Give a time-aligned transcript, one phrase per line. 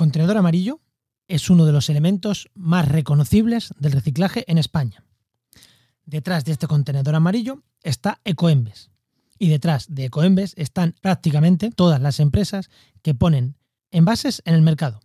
[0.00, 0.80] contenedor amarillo
[1.28, 5.04] es uno de los elementos más reconocibles del reciclaje en España.
[6.06, 8.90] Detrás de este contenedor amarillo está Ecoembes.
[9.38, 12.70] Y detrás de Ecoembes están prácticamente todas las empresas
[13.02, 13.56] que ponen
[13.90, 15.02] envases en el mercado,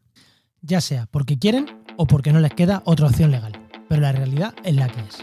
[0.61, 1.65] ya sea porque quieren
[1.97, 3.51] o porque no les queda otra opción legal.
[3.89, 5.17] Pero la realidad es la que es.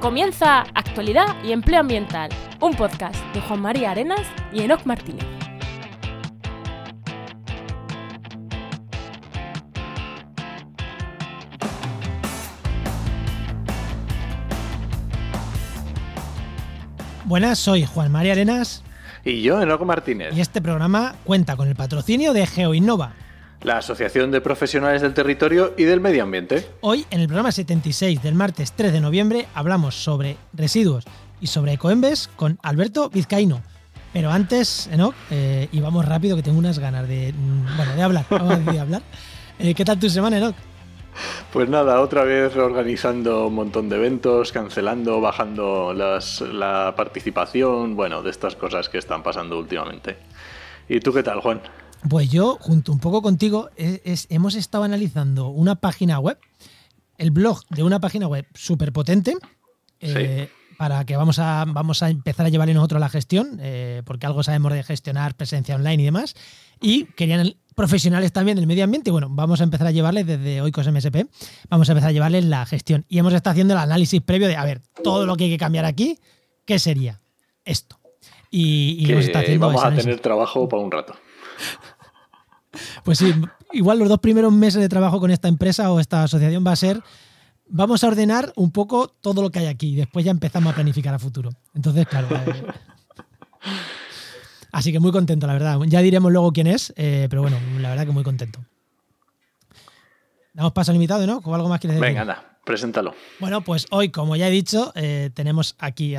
[0.00, 5.35] Comienza Actualidad y Empleo Ambiental, un podcast de Juan María Arenas y Enoc Martínez.
[17.36, 18.82] Buenas, soy Juan María Arenas.
[19.22, 20.34] Y yo, Enoc Martínez.
[20.34, 23.12] Y este programa cuenta con el patrocinio de GeoInnova,
[23.60, 26.66] la Asociación de Profesionales del Territorio y del Medio Ambiente.
[26.80, 31.04] Hoy, en el programa 76 del martes 3 de noviembre, hablamos sobre residuos
[31.38, 33.60] y sobre ecoembes con Alberto Vizcaíno.
[34.14, 38.02] Pero antes, Enoc, eh, y vamos rápido que tengo unas ganas de, mm, bueno, de
[38.02, 39.02] hablar, vamos a hablar.
[39.58, 40.56] Eh, ¿Qué tal tu semana, Enoc?
[41.52, 48.30] Pues nada, otra vez organizando un montón de eventos, cancelando, bajando la participación, bueno, de
[48.30, 50.16] estas cosas que están pasando últimamente.
[50.88, 51.60] ¿Y tú qué tal, Juan?
[52.08, 56.38] Pues yo, junto un poco contigo, hemos estado analizando una página web,
[57.18, 59.34] el blog de una página web súper potente,
[60.00, 64.26] eh, para que vamos a, vamos a empezar a llevarle nosotros la gestión, eh, porque
[64.26, 66.34] algo sabemos de gestionar presencia online y demás.
[66.80, 69.12] Y querían profesionales también del medio ambiente.
[69.12, 71.28] Bueno, vamos a empezar a llevarles desde Oikos MSP,
[71.68, 73.04] vamos a empezar a llevarles la gestión.
[73.08, 75.58] Y hemos estado haciendo el análisis previo de, a ver, todo lo que hay que
[75.58, 76.18] cambiar aquí,
[76.64, 77.20] ¿qué sería?
[77.64, 78.00] Esto.
[78.50, 79.06] Y,
[79.58, 81.14] vamos a tener trabajo para un rato.
[83.04, 83.32] Pues sí,
[83.72, 86.76] igual los dos primeros meses de trabajo con esta empresa o esta asociación va a
[86.76, 87.02] ser,
[87.68, 90.74] vamos a ordenar un poco todo lo que hay aquí y después ya empezamos a
[90.74, 91.50] planificar a futuro.
[91.74, 92.28] Entonces, claro.
[92.34, 92.64] Eh,
[94.76, 95.80] así que muy contento, la verdad.
[95.86, 98.60] Ya diremos luego quién es, eh, pero bueno, la verdad que muy contento.
[100.52, 101.40] Damos paso limitado, ¿no?
[101.42, 102.08] ¿O algo más quieres decir?
[102.08, 103.14] Venga, anda, preséntalo.
[103.40, 106.14] Bueno, pues hoy, como ya he dicho, eh, tenemos aquí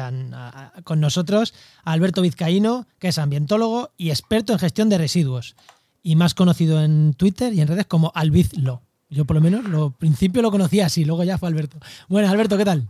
[0.83, 1.53] con nosotros
[1.83, 5.55] a Alberto Vizcaíno, que es ambientólogo y experto en gestión de residuos
[6.01, 8.81] y más conocido en Twitter y en redes como Albizlo.
[9.09, 11.77] Yo por lo menos lo principio lo conocía así, luego ya fue Alberto.
[12.07, 12.89] Bueno, Alberto, ¿qué tal?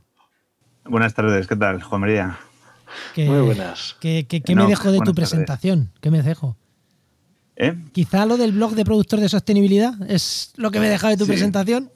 [0.86, 2.40] Buenas tardes, ¿qué tal, Juan María?
[3.16, 3.96] Muy buenas.
[4.00, 4.26] ¿Qué,
[4.56, 5.92] me dejo de tu presentación?
[6.02, 6.58] ¿Qué me dejo?
[7.56, 7.76] ¿Eh?
[7.92, 11.18] Quizá lo del blog de productor de sostenibilidad es lo que me he dejado de
[11.18, 11.92] tu presentación.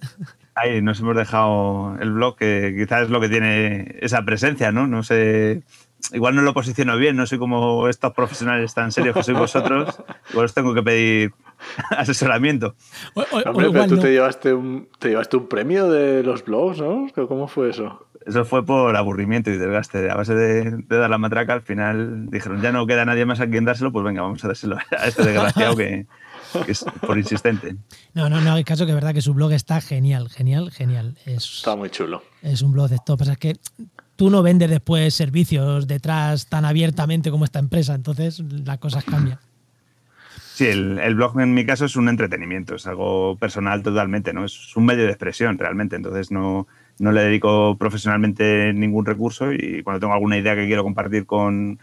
[0.55, 4.87] Ahí nos hemos dejado el blog, que quizás es lo que tiene esa presencia, ¿no?
[4.87, 5.63] No sé
[6.13, 10.01] igual no lo posiciono bien, no soy como estos profesionales tan serios que sois vosotros,
[10.31, 11.33] igual os tengo que pedir
[11.91, 12.75] asesoramiento.
[13.13, 17.07] Hombre, pero tú te, llevaste un, te llevaste un premio de los blogs, ¿no?
[17.27, 18.07] ¿Cómo fue eso?
[18.25, 20.09] Eso fue por aburrimiento y desgaste.
[20.09, 23.47] A base de, dar la matraca, al final dijeron, ya no queda nadie más a
[23.47, 26.05] quien dárselo, pues venga, vamos a dárselo a este desgraciado que,
[26.67, 27.75] es por insistente.
[28.13, 31.17] No, no, no, hay caso que es verdad que su blog está genial, genial, genial.
[31.25, 32.23] está muy chulo.
[32.41, 33.17] Es un blog de esto.
[33.17, 33.55] Pasa que
[34.15, 39.39] tú no vendes después servicios detrás tan abiertamente como esta empresa, entonces las cosas cambian.
[40.53, 44.45] Sí, el, blog en mi caso es un entretenimiento, es algo personal totalmente, ¿no?
[44.45, 46.67] Es un medio de expresión realmente, entonces no,
[47.01, 51.79] no le dedico profesionalmente ningún recurso y cuando tengo alguna idea que quiero compartir con,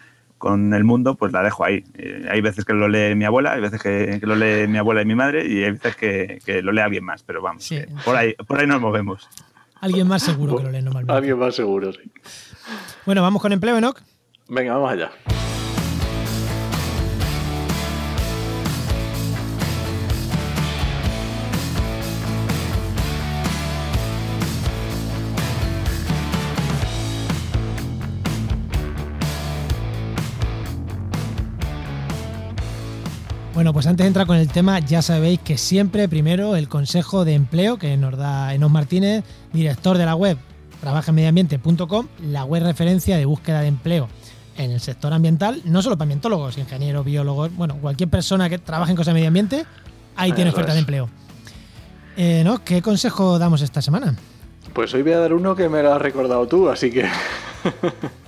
[0.72, 1.84] el mundo, pues la dejo ahí.
[1.94, 5.02] Eh, hay veces que lo lee mi abuela, hay veces que, lo lee mi abuela
[5.02, 7.68] y mi madre y hay veces que, lo lee alguien más, pero vamos,
[8.04, 9.28] por, ahí, por ahí nos movemos.
[9.80, 11.12] Alguien más seguro que lo lee normalmente.
[11.12, 12.00] Alguien más seguro, sí.
[13.04, 14.00] Bueno, vamos con empleo, Enoch.
[14.48, 15.10] Venga, vamos allá.
[33.68, 37.26] Bueno, pues antes de entrar con el tema, ya sabéis que siempre primero el consejo
[37.26, 40.38] de empleo que nos da Enos Martínez, director de la web
[40.80, 44.08] trabajaenmedioambiente.com, la web referencia de búsqueda de empleo
[44.56, 48.92] en el sector ambiental, no solo para ambientólogos, ingenieros, biólogos, bueno, cualquier persona que trabaje
[48.92, 49.66] en cosas de medio ambiente,
[50.16, 51.10] ahí tiene oferta de empleo.
[52.16, 52.64] Eh, ¿no?
[52.64, 54.16] ¿Qué consejo damos esta semana?
[54.72, 57.06] Pues hoy voy a dar uno que me lo has recordado tú, así que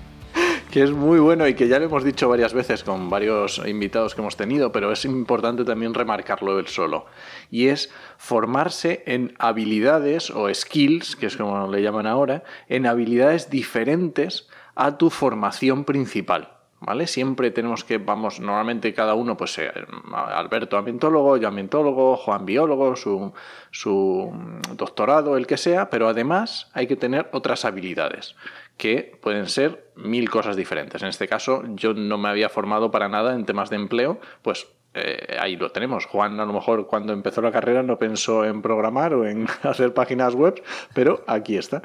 [0.70, 4.14] que es muy bueno y que ya lo hemos dicho varias veces con varios invitados
[4.14, 7.06] que hemos tenido, pero es importante también remarcarlo él solo.
[7.50, 13.50] Y es formarse en habilidades o skills, que es como le llaman ahora, en habilidades
[13.50, 16.56] diferentes a tu formación principal.
[16.82, 17.06] ¿Vale?
[17.06, 19.70] Siempre tenemos que, vamos, normalmente cada uno, pues eh,
[20.14, 23.34] Alberto ambientólogo, yo ambientólogo, Juan biólogo, su,
[23.70, 24.32] su
[24.76, 28.34] doctorado, el que sea, pero además hay que tener otras habilidades
[28.80, 31.02] que pueden ser mil cosas diferentes.
[31.02, 34.66] En este caso, yo no me había formado para nada en temas de empleo, pues
[34.94, 36.06] eh, ahí lo tenemos.
[36.06, 39.92] Juan a lo mejor cuando empezó la carrera no pensó en programar o en hacer
[39.92, 40.62] páginas web,
[40.94, 41.82] pero aquí está.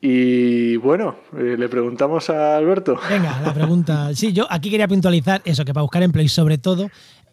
[0.00, 2.96] Y bueno, eh, le preguntamos a Alberto.
[3.10, 4.14] Venga, la pregunta.
[4.14, 6.90] Sí, yo aquí quería puntualizar eso, que para buscar empleo y sobre todo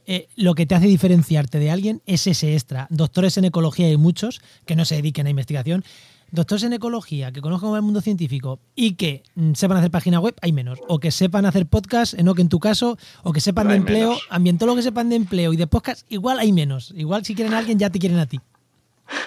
[0.08, 2.88] eh, lo que te hace diferenciarte de alguien es ese extra.
[2.90, 5.84] Doctores en ecología hay muchos que no se dediquen a investigación.
[6.32, 10.34] Doctores en ecología que conozcan el mundo científico y que mm, sepan hacer página web,
[10.42, 10.80] hay menos.
[10.88, 13.78] O que sepan hacer podcast, no que en tu caso, o que sepan No de
[13.78, 14.28] empleo, menos.
[14.30, 16.94] ambientólogos que sepan de empleo y de podcast, igual hay menos.
[16.96, 18.40] Igual si quieren a alguien ya te quieren a ti.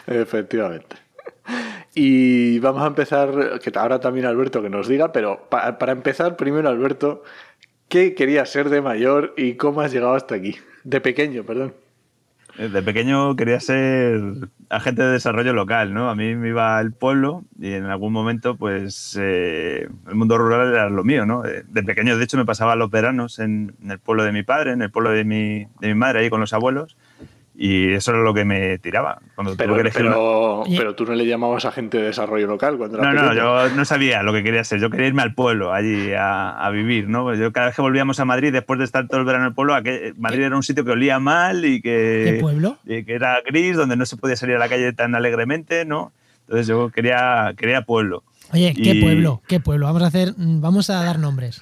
[0.07, 0.97] Efectivamente.
[1.95, 6.37] Y vamos a empezar, que ahora también Alberto que nos diga, pero pa- para empezar,
[6.37, 7.23] primero Alberto,
[7.89, 10.57] ¿qué querías ser de mayor y cómo has llegado hasta aquí?
[10.83, 11.75] De pequeño, perdón.
[12.57, 14.21] Eh, De pequeño quería ser
[14.71, 16.09] agente de desarrollo local, ¿no?
[16.09, 20.69] A mí me iba al pueblo y en algún momento, pues, eh, el mundo rural
[20.73, 21.45] era lo mío, ¿no?
[21.45, 24.43] Eh, De pequeño, de hecho, me pasaba los veranos en, en el pueblo de mi
[24.45, 26.97] padre, en el pueblo de mi, de mi madre, ahí con los abuelos,
[27.57, 29.21] y eso era lo que me tiraba.
[29.37, 32.47] Cuando tuve Pero, que elegir una- pero, pero tú no le llamabas agente de desarrollo
[32.49, 33.69] local cuando era No, no, pequeño.
[33.69, 34.81] yo no sabía lo que quería ser.
[34.81, 37.33] Yo quería irme al pueblo, allí a, a vivir, ¿no?
[37.35, 39.55] Yo cada vez que volvíamos a Madrid, después de estar todo el verano en el
[39.55, 42.77] pueblo, aquel- Madrid era un sitio que olía mal y que, ¿Qué pueblo?
[42.85, 46.13] y que era gris, donde no se podía salir a la calle tan alegremente, ¿no?
[46.43, 48.23] Entonces yo quería, quería pueblo.
[48.53, 49.43] Oye, ¿qué Y- pueblo?
[49.49, 49.87] ¿Qué pueblo?
[49.87, 51.61] Vamos a hacer, mm, vamos a dar nombres.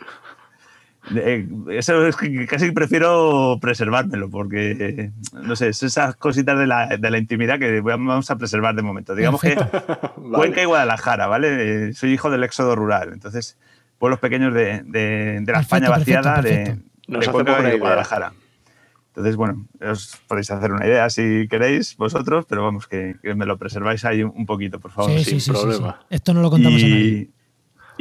[1.16, 5.10] Eh, Eso es que casi prefiero preservármelo, porque, eh,
[5.42, 8.82] no sé, es esas cositas de la, de la intimidad que vamos a preservar de
[8.82, 9.14] momento.
[9.14, 9.54] Digamos que
[10.16, 10.36] Vale.
[10.36, 11.92] Cuenca y Guadalajara, ¿vale?
[11.94, 13.58] Soy hijo del éxodo rural, entonces
[13.98, 16.76] pueblos pequeños de, de- de la Perfecto, España vaciada perfecto, de,
[17.08, 17.38] perfecto.
[17.38, 17.78] De Cuenca y.
[17.78, 18.32] Guadalajara.
[19.08, 23.44] Entonces, bueno, os podéis hacer una idea si queréis vosotros, pero vamos, que, que me
[23.44, 25.10] lo preserváis ahí un, poquito, por favor.
[25.10, 25.62] Sí, sin sí, sí, sí, sí.
[25.66, 26.00] problema.
[26.08, 27.28] Esto no lo contamos a nadie.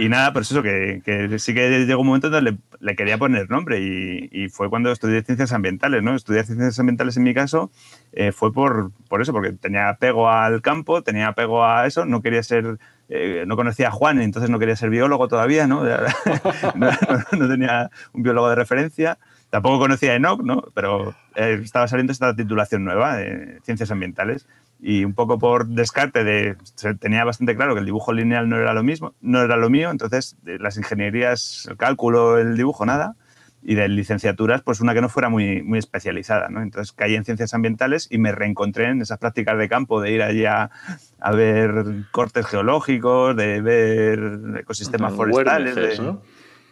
[0.03, 3.18] Y, nada, pues eso, que, que sí que llegó un momento donde le, le quería
[3.18, 6.15] poner nombre y, y fue cuando estudié ciencias ambientales, ¿no?
[6.15, 7.71] Estudiar ciencias ambientales en mi caso
[8.13, 12.21] eh, fue por, por eso, porque tenía apego al campo, tenía apego a eso, no
[12.21, 12.77] quería ser,
[13.09, 15.83] eh, no conocía a Juan, entonces no quería ser biólogo todavía, ¿no?
[16.75, 16.92] no, no-
[17.38, 19.18] no tenía un biólogo de referencia.
[19.50, 20.63] Tampoco conocía a Enoch, ¿no?
[20.74, 24.47] Pero eh, estaba saliendo esta titulación nueva de ciencias ambientales
[24.83, 28.57] y un poco por descarte de se- tenía bastante claro que el dibujo lineal no
[28.57, 32.86] era lo mismo, no era lo mío, entonces de las ingenierías, el cálculo, el dibujo,
[32.86, 33.16] nada.
[33.63, 36.63] Y de licenciaturas, pues una que no fuera muy, muy especializada, ¿no?
[36.63, 40.24] Entonces caí en ciencias ambientales y me reencontré en esas prácticas de campo, de ir
[40.24, 40.72] allí a,
[41.19, 44.19] a ver cortes geológicos, de ver
[44.62, 45.75] ecosistemas En forestales.
[45.75, 46.24] De- ¿no?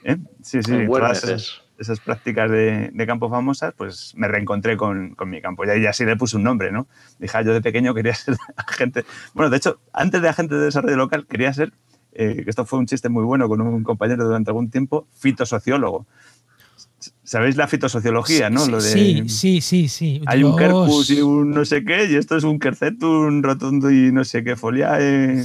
[0.04, 0.18] ¿Eh?
[0.42, 1.62] Sí, sí, todas esas.
[1.80, 5.66] Esas prácticas de, de campo famosas, pues me reencontré con, con mi campo.
[5.66, 6.88] Y ahí así le puse un nombre, ¿no?
[7.18, 9.06] Dije, ah, yo de pequeño quería ser agente.
[9.34, 11.72] Bueno, de hecho, antes de agente de desarrollo local, quería ser,
[12.12, 16.06] eh, esto fue un chiste muy bueno con un compañero durante algún tiempo, fitosociólogo.
[17.24, 18.60] ¿Sabéis la fitosociología, no?
[18.60, 20.22] Sí, Lo de, sí, sí, sí, sí.
[20.26, 24.12] Hay un quercus y un no sé qué, y esto es un quercetum rotundo y
[24.12, 25.44] no sé qué foliae.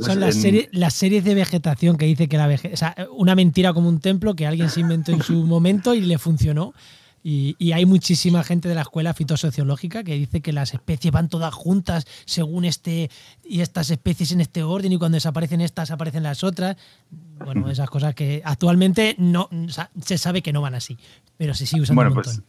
[0.00, 2.94] Son las, En- series, las series de vegetación que dice que la vege- o sea,
[3.16, 6.72] una mentira como un templo que alguien se inventó en su momento y le funcionó.
[7.24, 11.28] Y, y hay muchísima gente de la escuela fitosociológica que dice que las especies van
[11.28, 13.10] todas juntas según este
[13.44, 16.76] y estas especies en este orden y cuando desaparecen estas aparecen las otras.
[17.44, 20.96] Bueno, esas cosas que actualmente no o sea, se sabe que no van así,
[21.36, 22.44] pero se sigue usando Bueno, un pues montón.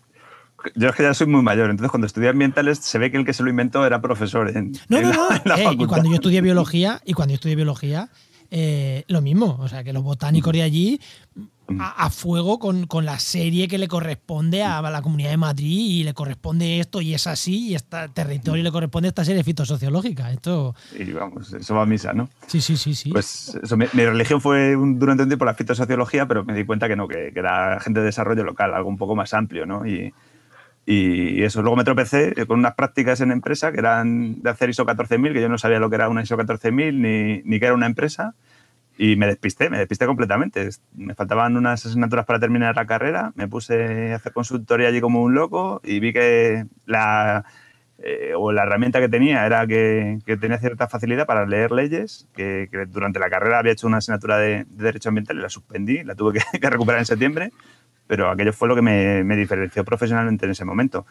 [0.75, 3.25] Yo es que ya soy muy mayor, entonces cuando estudié ambientales se ve que el
[3.25, 5.31] que se lo inventó era profesor en, No, en no, la, no.
[5.35, 8.09] en la eh, y cuando yo estudié biología, y cuando yo estudié biología,
[8.51, 9.57] eh, lo mismo.
[9.59, 10.99] O sea, que los botánicos de allí
[11.79, 15.79] a, a fuego con, con la serie que le corresponde a la Comunidad de Madrid
[15.99, 20.31] y le corresponde esto y es así y este territorio le corresponde esta serie fitosociológica.
[20.31, 22.27] Esto, Y vamos, eso va a misa, ¿no?
[22.47, 23.11] sí, sí, sí, sí.
[23.11, 26.65] Pues eso, mi, mi religión fue un- durante un tiempo la fitosociología, pero me di
[26.65, 29.67] cuenta que no, que, que era gente de desarrollo local, algo un poco más amplio,
[29.67, 29.85] ¿no?
[29.85, 30.11] Y,
[30.91, 34.85] y eso, luego me tropecé con unas prácticas en empresa que eran de hacer ISO
[34.85, 37.75] 14000, que yo no sabía lo que era una ISO 14000 ni, ni que era
[37.75, 38.33] una empresa,
[38.97, 40.67] y me despisté, me despisté completamente.
[40.95, 45.21] Me faltaban unas asignaturas para terminar la carrera, me puse a hacer consultoría allí como
[45.21, 47.45] un loco y vi que la,
[47.99, 52.27] eh, o la herramienta que tenía era que, que tenía cierta facilidad para leer leyes,
[52.33, 55.49] que, que durante la carrera había hecho una asignatura de, de Derecho Ambiental y la
[55.49, 57.51] suspendí, la tuve que, que recuperar en septiembre,
[58.09, 61.05] pero aquello fue lo que me, diferenció profesionalmente en ese momento.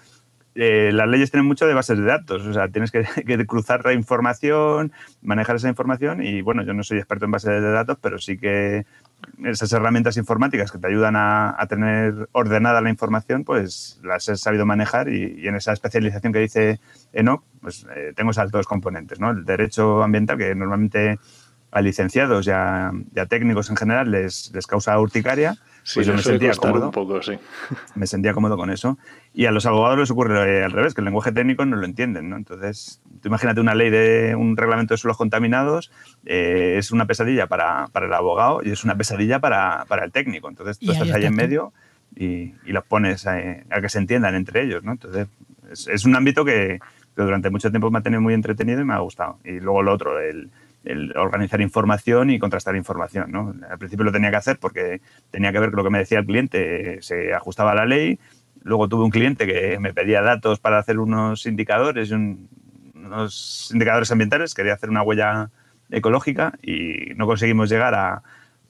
[0.56, 3.92] Eh, las leyes tienen mucho de bases de datos, o sea, tienes que, cruzar la
[3.92, 4.90] información,
[5.22, 8.36] manejar esa información y bueno, yo no soy experto en bases de datos, pero sí
[8.36, 8.84] que
[9.44, 14.66] esas herramientas informáticas que te ayudan a, tener ordenada la información, pues las he sabido
[14.66, 16.80] manejar y, en esa especialización que dice
[17.12, 19.30] ENOC, pues eh, tengo esos dos componentes, ¿no?
[19.30, 21.20] El derecho ambiental, que normalmente
[21.70, 22.90] a licenciados y a,
[23.28, 25.56] técnicos en general les, les causa urticaria,
[25.94, 26.86] pues yo me sentía cómodo.
[26.86, 27.38] Un poco, sí.
[27.94, 28.98] Me sentía cómodo con eso.
[29.32, 32.28] Y a los abogados les ocurre al revés, que el lenguaje técnico no lo entienden,
[32.28, 32.36] ¿no?
[32.36, 35.90] Entonces, tú imagínate una ley de un reglamento de suelos contaminados,
[36.26, 40.12] eh, es una pesadilla para, para, el abogado y es una pesadilla para, para el
[40.12, 40.48] técnico.
[40.48, 41.72] Entonces, tú estás ahí en medio
[42.14, 43.36] y, y, los pones a,
[43.70, 44.92] a, que se entiendan entre ellos, ¿no?
[44.92, 45.28] Entonces,
[45.70, 46.80] es, es un ámbito que,
[47.16, 49.38] que durante mucho tiempo me ha tenido muy entretenido y me ha gustado.
[49.44, 50.50] Y luego lo otro, el,
[50.84, 53.30] el organizar información y contrastar información.
[53.30, 53.54] ¿no?
[53.68, 56.18] Al principio lo tenía que hacer porque tenía que ver que lo que me decía
[56.18, 58.18] el cliente se ajustaba a la ley.
[58.62, 64.54] Luego tuve un cliente que me pedía datos para hacer unos indicadores, unos indicadores ambientales,
[64.54, 65.50] quería hacer una huella
[65.90, 68.22] ecológica y no conseguimos llegar a,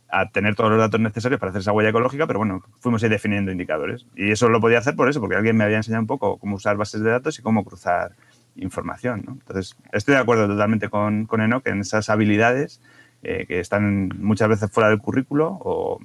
[0.09, 3.09] a tener todos los datos necesarios para hacer esa huella ecológica, pero bueno, fuimos ahí
[3.09, 4.07] definiendo indicadores.
[4.17, 6.57] Y eso lo podía hacer por eso, porque alguien me había enseñado un poco cómo
[6.57, 8.13] usar bases de datos y cómo cruzar
[8.59, 9.25] información.
[9.27, 9.33] ¿no?
[9.33, 12.81] Entonces, estoy de acuerdo totalmente con, con Enoch en esas habilidades
[13.23, 15.99] eh, que están muchas veces fuera del currículo o,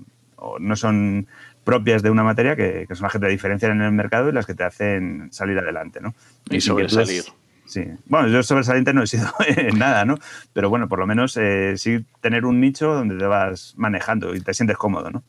[0.59, 1.27] no son
[1.63, 4.45] propias de una materia que, son las que te diferencian en el mercado y las
[4.45, 6.01] que te hacen salir adelante.
[6.01, 6.13] ¿no?
[6.49, 7.23] Y, sobresalir.
[7.65, 7.85] Sí.
[8.07, 10.17] Bueno, yo sobresaliente no he sido en nada, ¿no?
[10.51, 14.41] Pero bueno, por lo menos eh, sí tener un nicho donde te vas manejando y
[14.41, 15.23] te sientes cómodo, ¿no?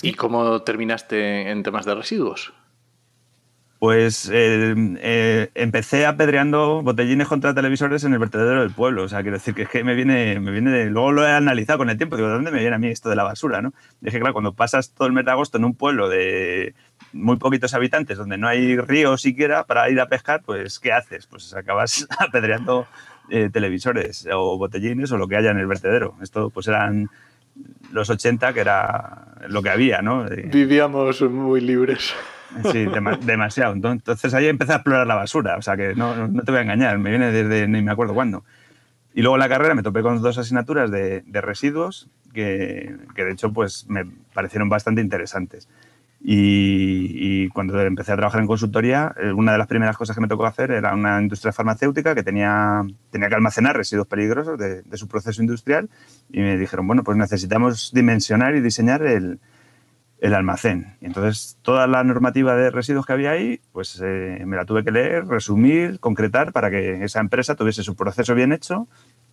[0.00, 2.54] ¿Y cómo terminaste en temas de residuos?
[3.80, 9.04] Pues eh, eh, empecé apedreando botellines contra televisores en el vertedero del pueblo.
[9.04, 11.78] O sea, quiero decir que es que me viene, me viene Luego lo he analizado
[11.78, 12.16] con el tiempo.
[12.16, 13.62] Digo, ¿de dónde me viene a mí esto de la basura?
[13.62, 13.72] ¿no?
[14.02, 16.74] Dije, claro, cuando pasas todo el mes de agosto en un pueblo de
[17.14, 21.26] muy poquitos habitantes, donde no hay río siquiera para ir a pescar, pues ¿qué haces?
[21.26, 22.86] Pues acabas apedreando
[23.30, 26.16] eh, televisores o botellines o lo que haya en el vertedero.
[26.20, 27.08] Esto pues eran
[27.92, 30.26] los 80, que era lo que había, ¿no?
[30.28, 32.12] Vivíamos muy libres.
[32.72, 32.86] Sí,
[33.22, 33.74] demasiado.
[33.74, 36.62] Entonces ahí empecé a explorar la basura, o sea que no, no, te voy a
[36.62, 38.44] engañar, me viene desde ni me acuerdo cuándo.
[39.14, 43.24] Y luego en la carrera me topé con dos asignaturas de, de residuos que, que,
[43.24, 44.04] de hecho pues me
[44.34, 45.68] parecieron bastante interesantes.
[46.22, 50.20] Y, y, cuando empecé a trabajar en consultoría, eh, una de las primeras cosas que
[50.20, 54.82] me tocó hacer era una industria farmacéutica que tenía, tenía que almacenar residuos peligrosos de,
[54.82, 55.88] de su proceso industrial
[56.30, 59.40] y me dijeron, bueno, pues necesitamos dimensionar y diseñar el,
[60.20, 60.96] el almacén.
[61.00, 64.90] Entonces toda la normativa de residuos que había ahí, pues eh, me la tuve que
[64.90, 68.86] leer, resumir, concretar para que esa empresa tuviese su proceso bien hecho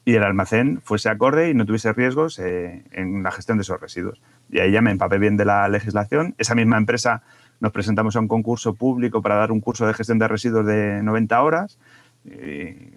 [0.06, 3.80] y el almacén fuese acorde y no tuviese riesgos eh, en la gestión de esos
[3.80, 4.22] residuos.
[4.50, 6.34] Y ahí ya me empapé bien de la legislación.
[6.38, 7.22] Esa misma empresa
[7.60, 11.04] nos presentamos a un concurso público para dar un curso de gestión de residuos de
[11.04, 11.78] 90 horas.
[12.26, 12.92] Eh,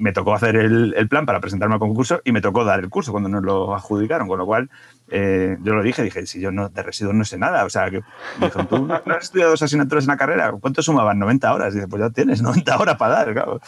[0.00, 2.88] me tocó hacer el, el, plan para presentarme al concurso y me tocó dar el
[2.88, 4.70] curso cuando nos lo adjudicaron, con lo cual
[5.10, 7.90] eh, yo lo dije, dije, si yo no, de residuos no sé nada, o sea,
[7.90, 8.00] que
[8.38, 11.18] me dijo, tú no, has estudiado dos asignaturas en la carrera, ¿cuánto sumaban?
[11.18, 11.74] 90 horas.
[11.74, 13.60] Y dice, pues ya tienes 90 horas para dar, claro.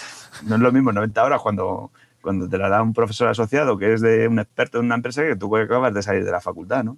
[0.45, 3.93] No es lo mismo 90 horas cuando, cuando te la da un profesor asociado que
[3.93, 6.83] es de un experto en una empresa que tú acabas de salir de la facultad,
[6.83, 6.97] ¿no?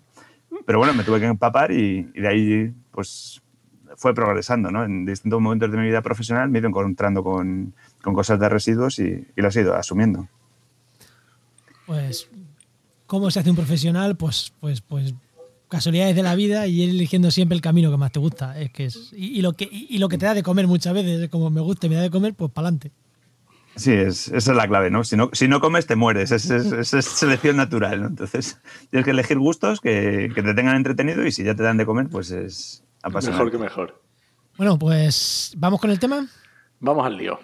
[0.64, 3.42] Pero bueno, me tuve que empapar y, y de ahí, pues,
[3.96, 4.84] fue progresando, ¿no?
[4.84, 8.48] En distintos momentos de mi vida profesional me he ido encontrando con, con cosas de
[8.48, 10.28] residuos y, y las he ido asumiendo.
[11.86, 12.28] Pues,
[13.06, 14.16] ¿cómo se hace un profesional?
[14.16, 15.14] Pues, pues, pues
[15.68, 18.58] casualidades de la vida y ir eligiendo siempre el camino que más te gusta.
[18.60, 20.94] Es que es, y, y lo que, y, lo que te da de comer muchas
[20.94, 22.92] veces, es como me gusta y me da de comer, pues para adelante.
[23.76, 25.02] Sí, es, esa es la clave, ¿no?
[25.02, 26.30] Si no, si no comes, te mueres.
[26.30, 28.06] Es, es, es selección natural, ¿no?
[28.06, 28.58] Entonces,
[28.90, 31.86] tienes que elegir gustos que, que, te tengan entretenido y si ya te dan de
[31.86, 33.44] comer, pues es apasionante.
[33.44, 34.02] Mejor que mejor.
[34.56, 36.28] Bueno, pues, ¿vamos con el tema?
[36.78, 37.40] Vamos al lío.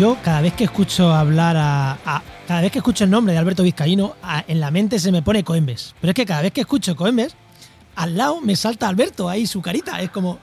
[0.00, 3.62] Yo cada vez que escucho hablar a, cada vez que escucho el nombre de Alberto
[3.62, 4.16] Vizcaíno,
[4.48, 5.94] en la mente se me pone Coembes.
[6.00, 7.36] Pero es que cada vez que escucho Coembes,
[7.94, 10.02] al lado me salta Alberto ahí su carita.
[10.02, 10.40] Es como,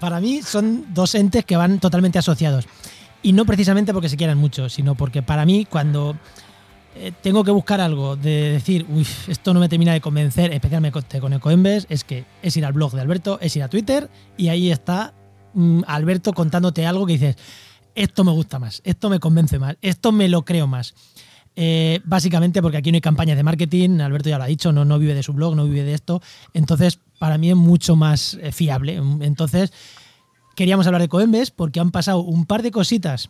[0.00, 2.66] para mí son dos entes que van totalmente asociados.
[3.22, 6.16] Y no precisamente porque se quieran mucho, sino porque para mí cuando
[6.96, 11.20] eh, tengo que buscar algo de decir, uy, esto no me termina de convencer, especialmente
[11.20, 14.08] con el Coembes, es que es ir al blog de Alberto, es ir a Twitter
[14.38, 15.12] y ahí está
[15.52, 17.36] mm, Alberto contándote algo que dices,
[17.98, 20.94] esto me gusta más, esto me convence más, esto me lo creo más.
[21.60, 24.84] Eh, básicamente porque aquí no hay campañas de marketing, Alberto ya lo ha dicho, no,
[24.84, 26.22] no vive de su blog, no vive de esto,
[26.54, 28.94] entonces para mí es mucho más eh, fiable.
[28.94, 29.72] Entonces
[30.54, 33.28] queríamos hablar de Coembes porque han pasado un par de cositas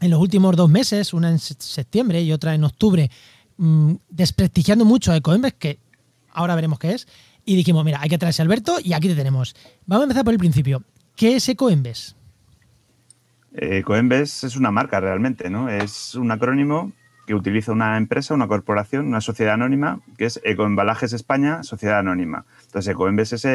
[0.00, 3.10] en los últimos dos meses, una en septiembre y otra en octubre,
[3.58, 5.78] mmm, desprestigiando mucho a Coembes, que
[6.32, 7.06] ahora veremos qué es,
[7.44, 9.54] y dijimos, mira, hay que traerse a Alberto y aquí te tenemos.
[9.84, 10.84] Vamos a empezar por el principio.
[11.16, 12.16] ¿Qué es Ecoembes?
[13.52, 15.68] Ecoembes es una marca realmente, ¿no?
[15.68, 16.92] Es un acrónimo
[17.26, 22.44] que utiliza una empresa, una corporación, una sociedad anónima, que es Ecoembalajes España, Sociedad Anónima.
[22.64, 23.46] Entonces, Ecoembes es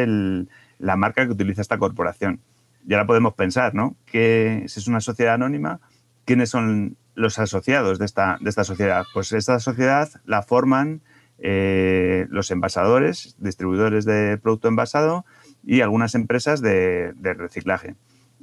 [0.80, 2.40] la marca que utiliza esta corporación.
[2.88, 3.96] Y ahora podemos pensar, ¿no?
[4.06, 5.82] Que si es una sociedad anónima,
[6.24, 9.04] ¿quiénes son los asociados de esta, de esta sociedad?
[9.14, 11.02] Pues esta sociedad la forman
[11.40, 15.26] eh, los envasadores, distribuidores de producto envasado
[15.66, 17.96] y algunas empresas de, reciclaje.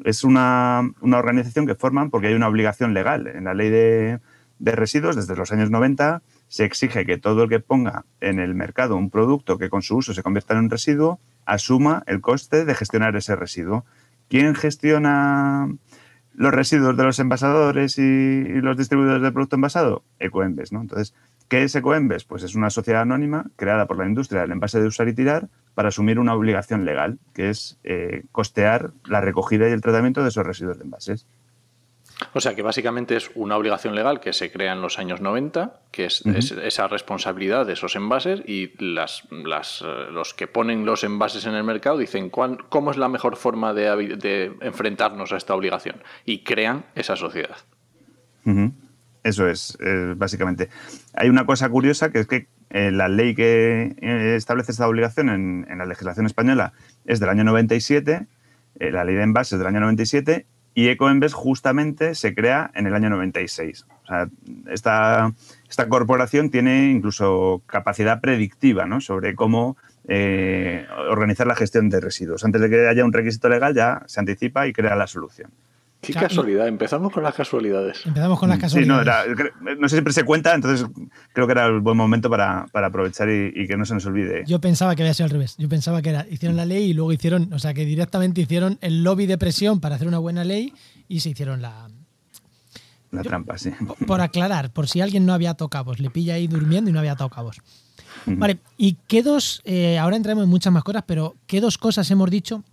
[0.04, 3.26] Es una, una, organización que forman porque hay una obligación legal.
[3.28, 4.20] En la ley de,
[4.64, 8.54] de residuos, desde los años 90, se exige que todo el que ponga en el
[8.54, 12.64] mercado un producto que con su uso se convierta en un residuo, asuma el coste
[12.64, 13.84] de gestionar ese residuo.
[14.30, 15.68] ¿Quién gestiona
[16.32, 20.02] los residuos de los envasadores y, los distribuidores de producto envasado?
[20.18, 20.80] Ecoembes, ¿no?
[20.80, 21.12] Entonces,
[21.48, 22.24] ¿qué es Ecoembes?
[22.24, 25.50] Pues es una sociedad anónima creada por la industria del envase de usar y tirar
[25.74, 30.30] para asumir una obligación legal, que es eh, costear la recogida y el tratamiento de
[30.30, 31.26] esos residuos de envases.
[32.32, 35.80] O sea que básicamente es una obligación legal que se crea en los años 90,
[35.90, 41.04] que es, esa responsabilidad de esos envases y las, las, eh, los que ponen los
[41.04, 45.96] envases en el mercado dicen cómo es la mejor forma de, enfrentarnos a esta obligación
[46.24, 47.56] y crean esa sociedad.
[49.22, 49.78] Eso es,
[50.16, 50.68] básicamente.
[51.14, 55.30] Hay una cosa curiosa que es que eh, la ley que eh, establece esta obligación
[55.30, 56.74] en, en, la legislación española
[57.06, 58.26] es del año 97,
[58.80, 63.08] la ley de envases del año 97, y Ecoembes justamente se crea en el año
[63.10, 63.86] 96.
[64.02, 64.28] O sea,
[64.68, 65.32] esta,
[65.68, 69.00] esta corporación tiene incluso capacidad predictiva ¿no?
[69.00, 69.76] sobre cómo
[70.08, 72.44] eh, organizar la gestión de residuos.
[72.44, 75.50] Antes de que haya un requisito legal ya se anticipa y crea la solución.
[76.06, 78.04] Qué casualidad, empezamos con las casualidades.
[78.04, 79.26] Empezamos con las casualidades.
[79.26, 80.86] Sí, no, no, sé siempre se cuenta, entonces
[81.32, 84.44] creo que era el buen momento para, aprovechar y, que no se nos olvide.
[84.46, 85.56] Yo pensaba que había sido al revés.
[85.56, 88.78] Yo pensaba que era, hicieron la ley y luego hicieron, o sea, que directamente hicieron
[88.80, 90.72] el lobby de presión para hacer una buena ley
[91.08, 91.88] y se hicieron la.
[93.10, 93.70] La trampa, sí.
[94.08, 96.98] Por, aclarar, por si alguien no había tocado cabos, le pilla ahí durmiendo y no
[96.98, 97.60] había tocado cabos.
[98.26, 102.10] Vale, ¿y qué dos, eh, ahora entramos en muchas más cosas, pero qué dos cosas
[102.10, 102.64] hemos dicho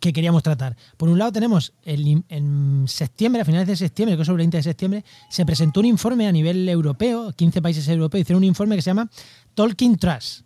[0.00, 0.76] que queríamos tratar.
[0.96, 4.46] Por un lado tenemos el, en septiembre, a finales de septiembre, que es sobre el
[4.46, 8.48] 20 de septiembre, se presentó un informe a nivel europeo, 15 países europeos hicieron un
[8.48, 9.10] informe que se llama
[9.54, 10.42] Talking Trust,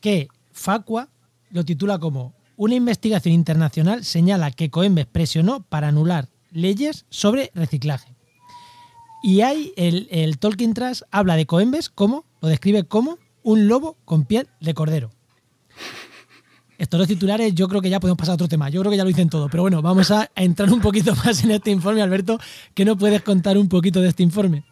[0.00, 1.08] que Facua
[1.50, 8.14] lo titula como una investigación internacional señala que Coembes presionó para anular leyes sobre reciclaje.
[9.22, 13.96] Y hay el, el Tolkien Trust habla de Coembes como, lo describe como un lobo
[14.04, 15.10] con piel de cordero.
[16.80, 18.70] Estos dos titulares yo creo que ya podemos pasar a otro tema.
[18.70, 19.50] Yo creo que ya lo dicen todo.
[19.50, 22.00] Pero bueno, vamos a entrar un poquito más en este informe.
[22.00, 22.38] Alberto,
[22.72, 24.64] ¿qué nos puedes contar un poquito de este informe?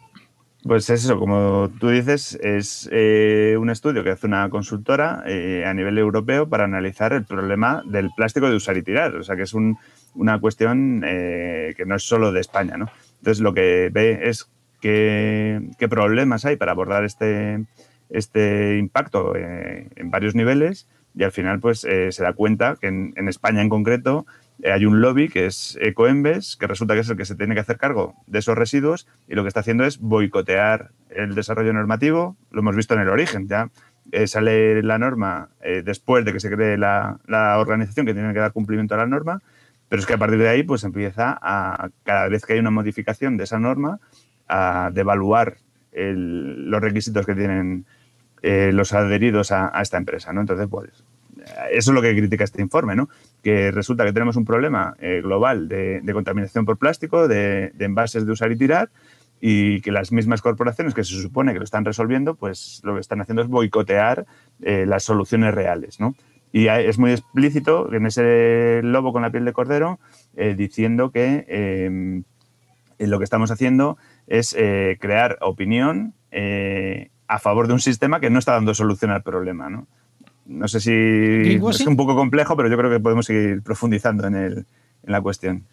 [0.62, 5.64] Pues es eso, como tú dices, es eh, un estudio que hace una consultora eh,
[5.66, 9.14] a nivel europeo para analizar el problema del plástico de usar y tirar.
[9.14, 12.78] O sea, que es una cuestión eh, que no es solo de España.
[12.78, 12.86] ¿no?
[13.18, 17.66] Entonces, lo que ve es qué, qué problemas hay para abordar este,
[18.08, 23.28] este impacto en varios niveles y al final pues eh, se da cuenta que en,
[23.28, 24.24] España en concreto
[24.62, 27.54] eh, hay un lobby que es Ecoembes, que resulta que es el que se tiene
[27.54, 31.72] que hacer cargo de esos residuos y lo que está haciendo es boicotear el desarrollo
[31.72, 33.68] normativo, lo hemos visto en el origen, ya
[34.12, 35.48] eh, sale la norma
[35.84, 37.18] después de que se cree la,
[37.58, 39.42] organización que tiene que dar cumplimiento a la norma,
[39.88, 42.70] pero es que a partir de ahí pues empieza a, cada vez que hay una
[42.70, 43.98] modificación de esa norma,
[44.46, 45.56] a devaluar
[45.92, 47.86] los requisitos que tienen
[48.40, 50.40] los adheridos a, a, esta empresa, ¿no?
[50.40, 51.04] Entonces, pues,
[51.70, 53.08] eso es lo que critica este informe, ¿no?
[53.42, 58.32] Que resulta que tenemos un problema eh, global de, contaminación por plástico, de, envases de
[58.32, 58.90] usar y tirar,
[59.40, 63.00] y que las mismas corporaciones que se supone que lo están resolviendo, pues lo que
[63.00, 64.26] están haciendo es boicotear
[64.62, 66.14] eh, las soluciones reales, ¿no?
[66.50, 70.00] Y es muy explícito en ese lobo con la piel de cordero
[70.34, 72.24] eh, diciendo que
[72.98, 74.56] lo que estamos haciendo es
[74.98, 76.14] crear opinión
[77.28, 79.86] a favor de un sistema que no está dando solución al problema, ¿no?
[80.48, 84.34] No sé si es un poco complejo, pero yo creo que podemos seguir profundizando en,
[84.34, 84.52] el,
[85.04, 85.64] en la cuestión.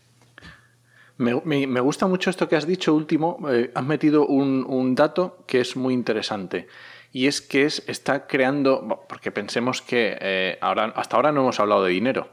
[1.17, 3.37] Me, me, gusta mucho esto que has dicho último.
[3.49, 6.67] Eh, has metido un, un, dato que es muy interesante.
[7.13, 11.59] Y es que es, está creando, porque pensemos que eh, ahora, hasta ahora no hemos
[11.61, 12.27] hablado de dinero.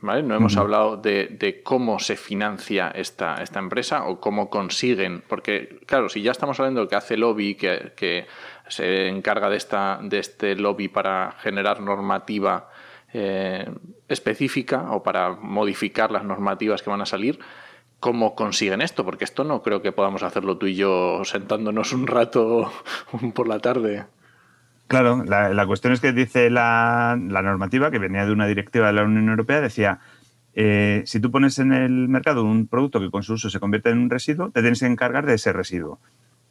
[0.00, 0.22] ¿Vale?
[0.22, 5.80] No hemos hablado de, de, cómo se financia esta, esta, empresa o cómo consiguen, porque
[5.86, 8.28] claro, si ya estamos hablando de que hace lobby, que, que
[8.68, 12.70] se encarga de, esta, de este lobby para generar normativa
[13.12, 13.68] eh,
[14.08, 17.38] específica o para modificar las normativas que van a salir,
[18.00, 19.04] ¿cómo consiguen esto?
[19.04, 22.70] Porque esto no creo que podamos hacerlo tú y yo sentándonos un rato
[23.34, 24.06] por la tarde.
[24.88, 29.04] Claro, la, cuestión es que dice la, normativa, que venía de una directiva de la
[29.04, 30.00] Unión Europea, decía,
[30.54, 33.90] eh, si tú pones en el mercado un producto que con su uso se convierte
[33.90, 36.00] en un residuo, te tienes que encargar de ese residuo.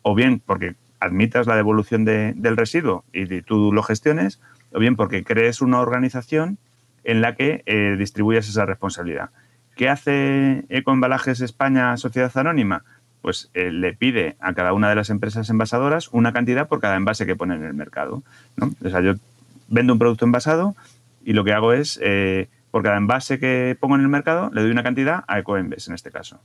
[0.10, 4.40] O bien porque admitas la devolución del residuo y, tú lo gestiones,
[4.72, 6.58] o bien porque crees una organización
[7.04, 9.32] en la que eh, distribuyas esa responsabilidad.
[9.76, 12.86] ¿Qué hace Ecoembalajes España Sociedad Anónima?
[13.22, 16.96] pues eh, le pide a cada una de las empresas envasadoras una cantidad por cada
[16.96, 18.24] envase que pone en el mercado.
[18.56, 18.72] ¿no?
[18.82, 19.16] O sea, yo
[19.68, 20.78] vendo un producto envasado
[21.26, 24.62] y lo que hago es, eh, por cada envase que pongo en el mercado, le
[24.62, 26.40] doy una cantidad a Ecoembes en este caso.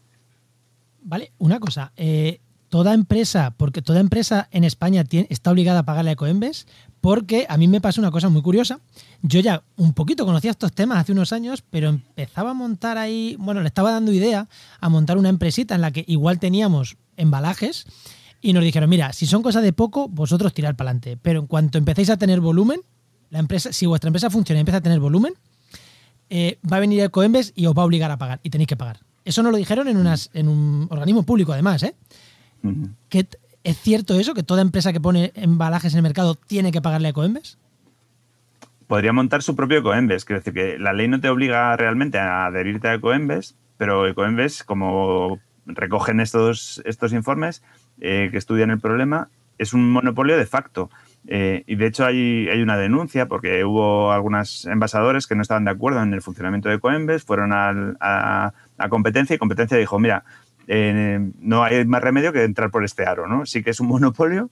[1.04, 1.92] Vale, una cosa.
[1.96, 2.40] Eh,
[2.72, 6.66] toda empresa, porque toda empresa en España está obligada a pagarle a Ecoembes,
[7.02, 8.80] porque a mí me pasa una cosa muy curiosa.
[9.20, 13.36] Yo ya un poquito conocía estos temas hace unos años, pero empezaba a montar ahí,
[13.38, 14.48] bueno, le estaba dando idea
[14.80, 17.84] a montar una empresita en la que igual teníamos embalajes
[18.40, 21.48] y nos dijeron, mira, si son cosas de poco, vosotros tirad para adelante, pero en
[21.48, 22.80] cuanto empecéis a tener volumen,
[23.28, 25.34] la empresa, si vuestra empresa funciona y empieza a tener volumen,
[26.30, 28.68] eh, va a venir el Coembes y os va a obligar a pagar y tenéis
[28.68, 29.00] que pagar.
[29.26, 29.98] Eso nos lo dijeron en,
[30.32, 31.94] en un organismo público además, ¿eh?
[33.64, 37.08] ¿Es cierto eso, que toda empresa que pone embalajes en el mercado tiene que pagarle
[37.08, 37.58] a Coembes?
[38.92, 40.26] podría montar su propio Ecoembes.
[40.26, 44.64] Quiero decir que la ley no te obliga realmente a adherirte a Ecoembes, pero Ecoembes,
[44.64, 47.62] como recogen estos, estos informes
[48.02, 50.90] eh, que estudian el problema, es un monopolio de facto.
[51.26, 55.64] Eh, y de hecho hay, hay, una denuncia porque hubo algunos envasadores que no estaban
[55.64, 60.24] de acuerdo en el funcionamiento de Coembes, fueron a, a, competencia y competencia dijo, mira,
[60.66, 63.46] eh, no hay más remedio que entrar por este aro, ¿no?
[63.46, 64.50] Sí que es un monopolio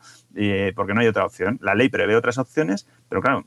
[0.75, 1.59] porque no hay otra opción.
[1.61, 3.47] La ley prevé otras opciones, pero claro,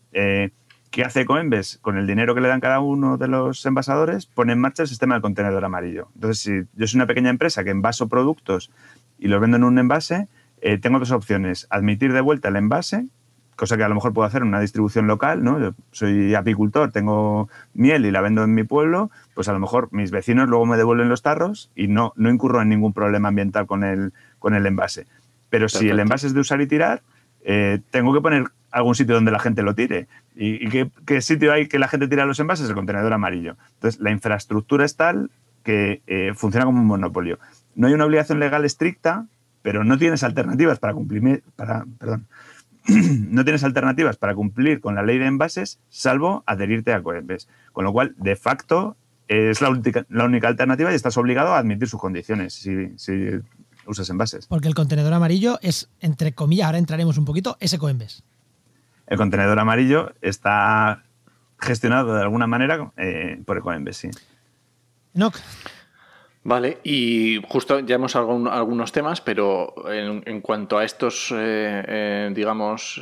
[0.93, 1.79] ¿Qué hace Coembes?
[1.81, 4.87] Con el dinero que le dan cada uno de los envasadores, pone en marcha el
[4.87, 6.09] sistema del contenedor amarillo.
[6.13, 8.69] Entonces, si yo soy una pequeña empresa que envaso productos
[9.17, 10.27] y los vendo en un envase,
[10.61, 11.65] eh, tengo dos opciones.
[11.71, 13.07] Admitir de vuelta el envase,
[13.55, 15.59] cosa que a lo mejor puedo hacer en una distribución local, ¿no?
[15.59, 19.89] Yo soy apicultor, tengo miel y la vendo en mi pueblo, pues a lo mejor
[19.91, 23.65] mis vecinos luego me devuelven los tarros y no, no incurro en ningún problema ambiental
[23.65, 25.07] con el, con el envase.
[25.49, 27.03] Pero si el envase es de usar y tirar,
[27.43, 30.07] eh, tengo que poner algún sitio donde la gente lo tire.
[30.35, 32.67] ¿Y, qué, sitio hay que la gente tira los envases?
[32.67, 33.55] El contenedor amarillo.
[33.75, 35.29] Entonces, la infraestructura es tal
[35.63, 37.37] que eh, funciona como un monopolio.
[37.75, 39.27] No hay una obligación legal estricta,
[39.61, 42.25] pero no tienes alternativas para cumplir, para, perdón,
[42.87, 47.47] no tienes alternativas para cumplir con la ley de envases, salvo adherirte a Coembes.
[47.71, 48.95] Con lo cual, de facto,
[49.27, 53.29] es la única, la única alternativa y estás obligado a admitir sus condiciones si, si
[53.85, 54.47] usas envases.
[54.47, 58.23] Porque el contenedor amarillo es, entre comillas, ahora entraremos un poquito, ese Coembes
[59.07, 61.03] el contenedor amarillo está
[61.59, 64.09] gestionado de alguna manera eh, por Ecoembes, sí.
[66.43, 72.31] Vale, y justo ya hemos hablado algunos temas, pero en, cuanto a estos, eh, eh,
[72.35, 73.01] digamos,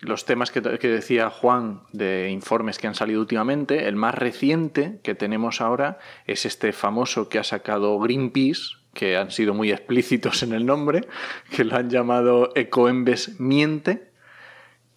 [0.00, 5.00] los temas que, que, decía Juan de informes que han salido últimamente, el más reciente
[5.02, 10.44] que tenemos ahora es este famoso que ha sacado Greenpeace, que han sido muy explícitos
[10.44, 11.08] en el nombre,
[11.50, 14.10] que lo han llamado Ecoembes Miente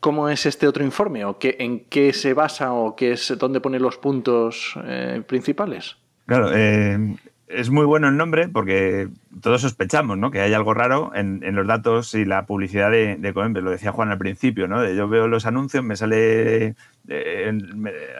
[0.03, 1.23] ¿Cómo es este otro informe?
[1.23, 5.95] ¿O qué, en qué se basa o qué es, dónde pone los puntos eh, principales?
[6.25, 7.15] Claro, eh,
[7.47, 9.09] es muy bueno el nombre porque
[9.41, 10.31] todos sospechamos ¿no?
[10.31, 14.09] que hay algo raro en, los datos y la publicidad de, de Lo decía Juan
[14.09, 14.87] al principio, ¿no?
[14.89, 16.75] yo veo los anuncios, me sale
[17.09, 17.51] eh,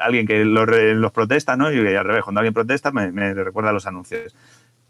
[0.02, 1.72] alguien que los, protesta, ¿no?
[1.72, 4.36] y al revés, cuando alguien protesta me, recuerda los anuncios.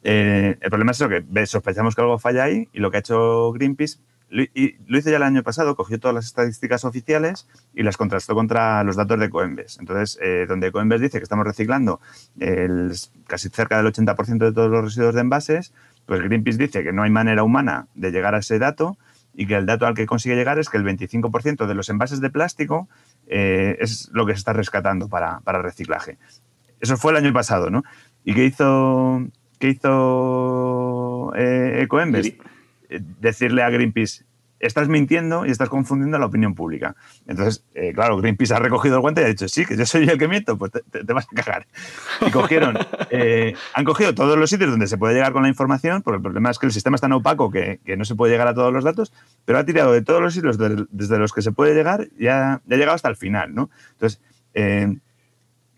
[0.01, 3.51] el problema es eso, que sospechamos que algo falla ahí y lo que ha hecho
[3.53, 3.99] Greenpeace
[4.33, 8.83] lo hice ya el año pasado, cogió todas las estadísticas oficiales y las contrastó contra
[8.83, 9.77] los datos de Coembes.
[9.79, 12.01] Entonces, eh, donde Coembes dice que estamos reciclando
[13.27, 15.73] casi cerca del 80% de todos los residuos de envases,
[16.05, 18.97] pues Greenpeace dice que no hay manera humana de llegar a ese dato
[19.35, 22.19] y que el dato al que consigue llegar es que el 25% de los envases
[22.19, 22.87] de plástico
[23.27, 26.17] eh, es lo que se está rescatando para, reciclaje.
[26.79, 27.83] Eso fue el año pasado, ¿no?
[28.23, 29.25] ¿Y qué hizo,
[29.59, 31.87] qué hizo eh?
[33.19, 34.25] Decirle a Greenpeace,
[34.59, 36.95] estás mintiendo y estás confundiendo a la opinión pública.
[37.27, 40.07] Entonces, eh, claro, Greenpeace ha recogido el guante y ha dicho, sí, que yo soy
[40.07, 41.67] el que miento, pues te, vas a cagar.
[42.25, 42.77] Y cogieron,
[43.09, 46.21] eh, han cogido todos los sitios donde se puede llegar con la información, porque el
[46.21, 48.71] problema es que el sistema es tan opaco que, no se puede llegar a todos
[48.73, 49.11] los datos,
[49.45, 52.53] pero ha tirado de todos los sitios desde los que se puede llegar y ha,
[52.53, 53.49] ha llegado hasta el final.
[53.49, 54.21] Entonces,
[54.53, 54.95] eh,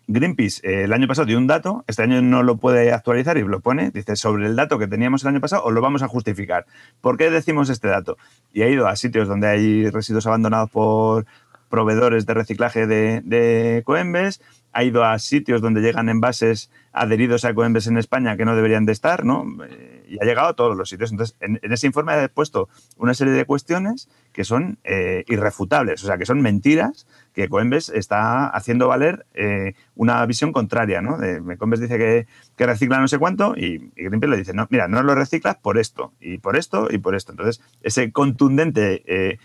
[0.08, 3.42] Greenpeace eh, el año pasado dio un dato, este año no lo puede actualizar y
[3.42, 6.08] lo pone, dice, sobre el dato que teníamos el año pasado os lo vamos a
[6.08, 6.66] justificar.
[7.00, 8.16] ¿Por qué decimos este dato?
[8.52, 11.26] Y ha ido a sitios donde hay residuos abandonados por
[11.68, 14.40] proveedores de reciclaje de, Coembes,
[14.72, 18.86] ha ido a sitios donde llegan envases adheridos a Coembes en España que no deberían
[18.86, 19.44] de estar, ¿no?
[19.68, 21.10] Eh, y ha llegado a todos los sitios.
[21.10, 26.06] Entonces, en, ese informe ha puesto una serie de cuestiones que son eh, irrefutables, o
[26.06, 31.18] sea, que son mentiras que Coembes está haciendo valer eh, una visión contraria, ¿no?
[31.58, 35.14] Coembes dice que, recicla no sé cuánto y, Greenpeace le dice, no, mira, no lo
[35.14, 37.32] reciclas por esto, y por esto, y por esto.
[37.32, 39.02] Entonces, ese contundente...
[39.06, 39.38] Eh,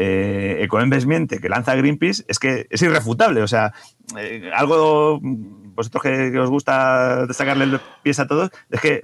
[0.00, 3.42] eh, Ecoembes miente que lanza Greenpeace es que es irrefutable.
[3.42, 3.72] O sea,
[4.16, 9.02] eh, algo, vosotros que, os gusta sacarle pies a todos, es que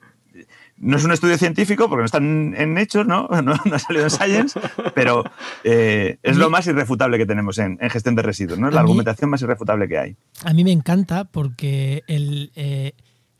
[0.78, 3.28] no es un estudio científico porque no están en hechos, ¿no?
[3.42, 4.60] No, ha salido en Science,
[4.94, 5.24] pero
[5.62, 8.68] eh, es lo más irrefutable que tenemos en, gestión de residuos, ¿no?
[8.68, 10.16] Es la argumentación más irrefutable que hay.
[10.44, 12.92] A mí me encanta porque el, eh,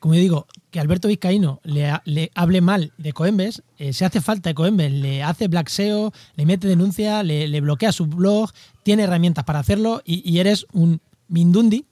[0.05, 4.21] como yo digo, que Alberto Vizcaíno le, le hable mal de Coembes, eh, se hace
[4.21, 8.51] falta de Coembes, le hace black SEO, le mete denuncia, le, bloquea su blog,
[8.83, 11.87] tiene herramientas para hacerlo y, eres un Mindundi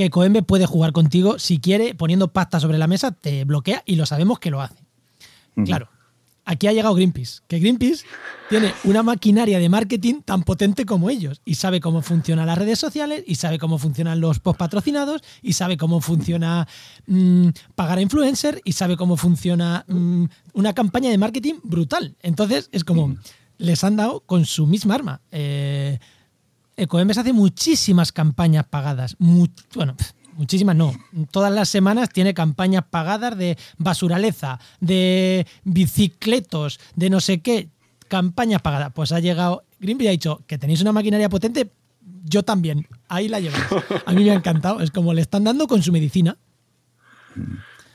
[0.00, 3.96] que Coembes puede jugar contigo si quiere, poniendo pasta sobre la mesa, te bloquea y
[3.96, 4.82] lo sabemos que lo hace.
[5.66, 5.90] Claro,
[6.46, 8.06] aquí ha llegado Greenpeace, que Greenpeace
[8.48, 12.78] tiene una maquinaria de marketing tan potente como ellos y sabe cómo funcionan las redes
[12.78, 16.66] sociales y sabe cómo funcionan los post patrocinados y sabe cómo funciona
[17.06, 22.16] mm, pagar a influencer y sabe cómo funciona mm, una campaña de marketing brutal.
[22.22, 23.18] Entonces es como
[23.58, 25.20] les han dado con su misma arma.
[25.30, 25.98] Eh,
[26.80, 29.14] Ecoembes hace muchísimas campañas pagadas.
[29.18, 29.96] bueno,
[30.32, 30.94] muchísimas no.
[31.30, 37.68] Todas las semanas tiene campañas pagadas de basuraleza, de bicicletos, de no sé qué.
[38.08, 38.92] Campañas pagadas.
[38.94, 41.70] Pues ha llegado Greenpeace ha dicho que tenéis una maquinaria potente.
[42.24, 42.86] Yo también.
[43.08, 43.62] Ahí la lleváis.
[44.06, 44.80] A mí me ha encantado.
[44.80, 46.38] Es como le están dando con su medicina.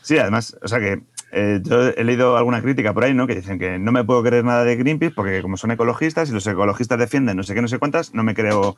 [0.04, 1.04] Sí, además, o sea que
[1.38, 3.28] eh, yo he leído alguna crítica por ahí, ¿no?
[3.28, 6.34] Que dicen que no me puedo creer nada de Greenpeace porque como son ecologistas y
[6.34, 8.78] los ecologistas defienden no sé qué, no sé cuántas, no me creo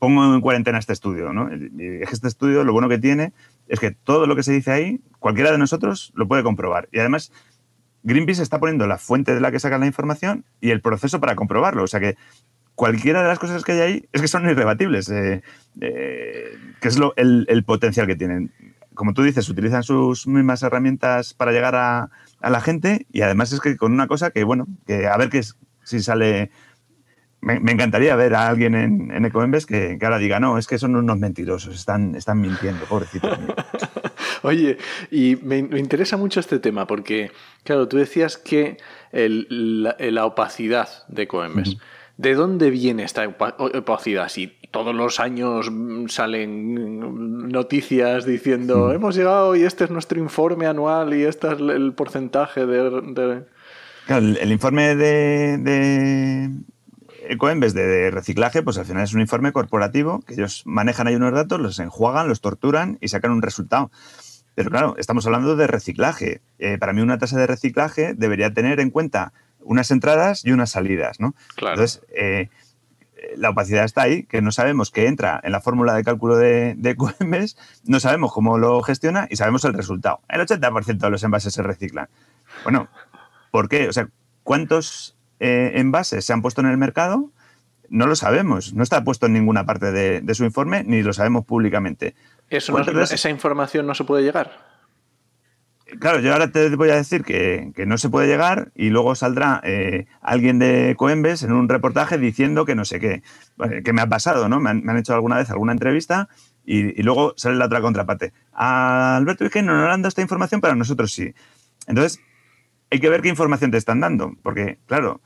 [0.00, 1.48] pongo en cuarentena este estudio, ¿no?
[1.78, 3.32] Este estudio lo bueno que tiene
[3.68, 6.88] es que todo lo que se dice ahí, cualquiera de nosotros lo puede comprobar.
[6.90, 7.30] Y además,
[8.02, 11.36] Greenpeace está poniendo la fuente de la que sacan la información y el proceso para
[11.36, 11.84] comprobarlo.
[11.84, 12.16] O sea que
[12.74, 15.42] cualquiera de las cosas que hay ahí es que son irrebatibles, eh,
[15.82, 18.50] eh, que es lo, el, potencial que tienen.
[18.94, 22.10] Como tú dices, utilizan sus mismas herramientas para llegar a,
[22.42, 25.42] la gente y además es que con una cosa que, bueno, que a ver qué
[25.84, 26.50] si sale
[27.40, 30.96] me, encantaría ver a alguien en, en Ecoembes que, ahora diga, no, es que son
[30.96, 33.30] unos mentirosos, están, están mintiendo, pobrecito.
[34.42, 34.78] Oye,
[35.10, 37.30] y me, interesa mucho este tema porque,
[37.64, 38.78] claro, tú decías que
[39.12, 41.76] la, opacidad de Ecoembes.
[42.16, 44.28] ¿De dónde viene esta opacidad?
[44.28, 45.70] Si todos los años
[46.08, 51.92] salen noticias diciendo hemos llegado y este es nuestro informe anual y este es el
[51.92, 53.44] porcentaje de...
[54.06, 56.50] Claro, el, informe de
[57.30, 61.14] Ecoembes de, de reciclaje, pues al final es un informe corporativo que ellos manejan ahí
[61.14, 63.90] unos datos, los enjuagan, los torturan y sacan un resultado.
[64.56, 66.40] Pero claro, estamos hablando de reciclaje.
[66.58, 70.70] Eh, para mí una tasa de reciclaje debería tener en cuenta unas entradas y unas
[70.70, 71.34] salidas, ¿no?
[71.56, 72.48] Entonces, eh,
[73.36, 76.74] la opacidad está ahí, que no sabemos qué entra en la fórmula de cálculo de,
[76.76, 80.20] de Ecoembes, no sabemos cómo lo gestiona y sabemos el resultado.
[80.28, 82.08] El 80% de los envases se reciclan.
[82.64, 82.88] Bueno,
[83.50, 83.88] ¿por qué?
[83.88, 84.08] O sea,
[84.42, 87.30] ¿cuántos eh, envases se han puesto en el mercado,
[87.88, 88.74] no lo sabemos.
[88.74, 92.14] No está puesto en ninguna parte de, su informe ni lo sabemos públicamente.
[92.50, 94.69] ¿Eso ¿Esa información no se puede llegar?
[95.98, 99.60] Claro, yo ahora te voy a decir que, no se puede llegar y luego saldrá
[99.64, 103.22] eh, alguien de Coembes en un reportaje diciendo que no sé qué.
[103.82, 104.60] Que me ha pasado, ¿no?
[104.60, 106.28] Me han, hecho alguna vez alguna entrevista
[106.64, 108.32] y, luego sale la otra contraparte.
[108.52, 111.34] A Alberto que no le han dado esta información, pero a nosotros sí.
[111.86, 112.20] Entonces,
[112.90, 115.20] hay que ver qué información te están dando, porque, claro,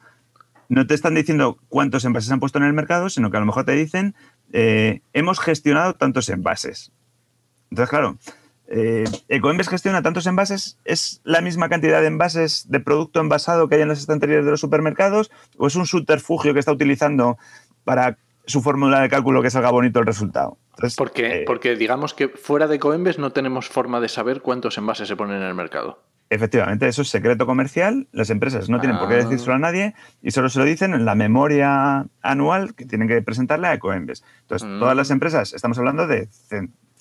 [0.69, 3.47] no te están diciendo cuántos envases han puesto en el mercado, sino que a lo
[3.47, 4.15] mejor te dicen,
[4.53, 6.93] eh, hemos gestionado tantos envases.
[7.71, 8.19] Entonces, claro,
[8.69, 13.77] eh, Ecoembes gestiona tantos envases, ¿es la misma cantidad de envases de producto envasado que
[13.77, 15.31] hay en las estanterías de los supermercados?
[15.57, 17.37] ¿O es un subterfugio que está utilizando
[17.85, 20.59] para su fórmula de cálculo que salga bonito el resultado?
[20.97, 25.07] porque, eh, porque digamos que fuera de Ecoembes no tenemos forma de saber cuántos envases
[25.09, 26.03] se ponen en el mercado.
[26.31, 28.09] Efectivamente, eso es secreto comercial.
[28.11, 31.05] Las empresas no tienen por qué decírselo a nadie y solo se lo dicen en
[31.05, 34.25] la memoria anual que tienen que presentarle a Ecoembes.
[34.41, 34.81] Entonces, mm.
[34.81, 36.29] todas las empresas, estamos hablando de.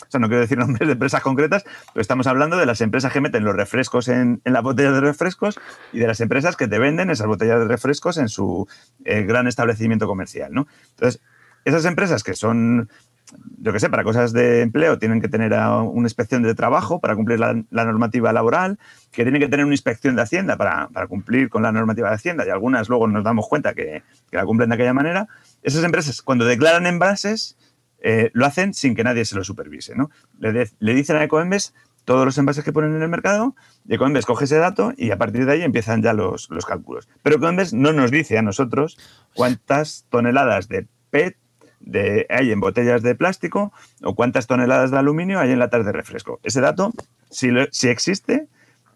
[0.07, 1.63] O sea, no quiero decir nombres de empresas concretas,
[1.93, 5.01] pero estamos hablando de las empresas que meten los refrescos en, en las botellas de
[5.01, 5.59] refrescos
[5.91, 8.67] y de las empresas que te venden esas botellas de refrescos en su
[9.05, 10.53] eh, gran establecimiento comercial.
[10.53, 10.67] ¿no?
[10.91, 11.21] Entonces,
[11.65, 12.89] esas empresas que son
[13.59, 17.15] yo qué sé, para cosas de empleo tienen que tener una inspección de trabajo para
[17.15, 18.77] cumplir la, normativa laboral,
[19.11, 22.45] que tienen que tener una inspección de Hacienda para, cumplir con la normativa de Hacienda,
[22.45, 25.27] y algunas luego nos damos cuenta que, la cumplen de aquella manera.
[25.61, 27.57] Esas empresas, cuando declaran envases,
[28.03, 29.95] eh, lo hacen sin que nadie se lo supervise.
[29.95, 30.11] ¿no?
[30.37, 31.73] Le, dicen a Ecoembes
[32.05, 33.55] todos los envases que ponen en el mercado,
[33.87, 37.07] y Ecoembes coge ese dato y a partir de ahí empiezan ya los, los cálculos.
[37.23, 38.97] Pero Ecoembes no nos dice a nosotros
[39.33, 41.37] cuántas toneladas de PET
[41.79, 45.91] de, hay en botellas de plástico o cuántas toneladas de aluminio hay en latas de
[45.93, 46.39] refresco.
[46.43, 46.91] Ese dato,
[47.29, 48.47] si, si existe,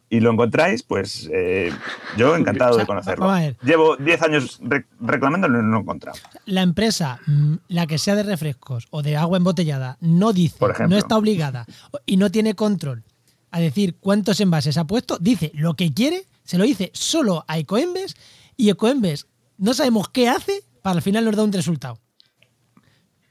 [0.10, 1.72] y lo encontráis, pues eh,
[2.15, 3.30] yo encantado de conocerlo.
[3.62, 4.62] Llevo 10 años
[5.02, 6.17] reclamándolo y no lo he encontrado.
[6.46, 10.98] La empresa, mm, la que sea de refrescos o de agua embotellada, no dice, no
[10.98, 11.65] está obligada
[12.06, 13.04] y no tiene control
[13.52, 17.58] a decir cuántos envases ha puesto, dice lo que quiere, se lo dice solo a
[17.58, 18.15] Ecoembes
[18.56, 22.00] y Ecoembes no sabemos qué hace para al final nos da un resultado.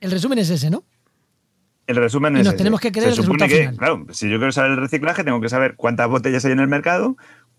[0.00, 0.84] El resumen es ese, ¿no?
[1.86, 2.56] El resumen y nos es.
[2.56, 5.48] tenemos que creer el resultado que, Claro, si yo quiero saber el reciclaje, tengo que
[5.48, 7.16] saber cuántas botellas hay en el mercado,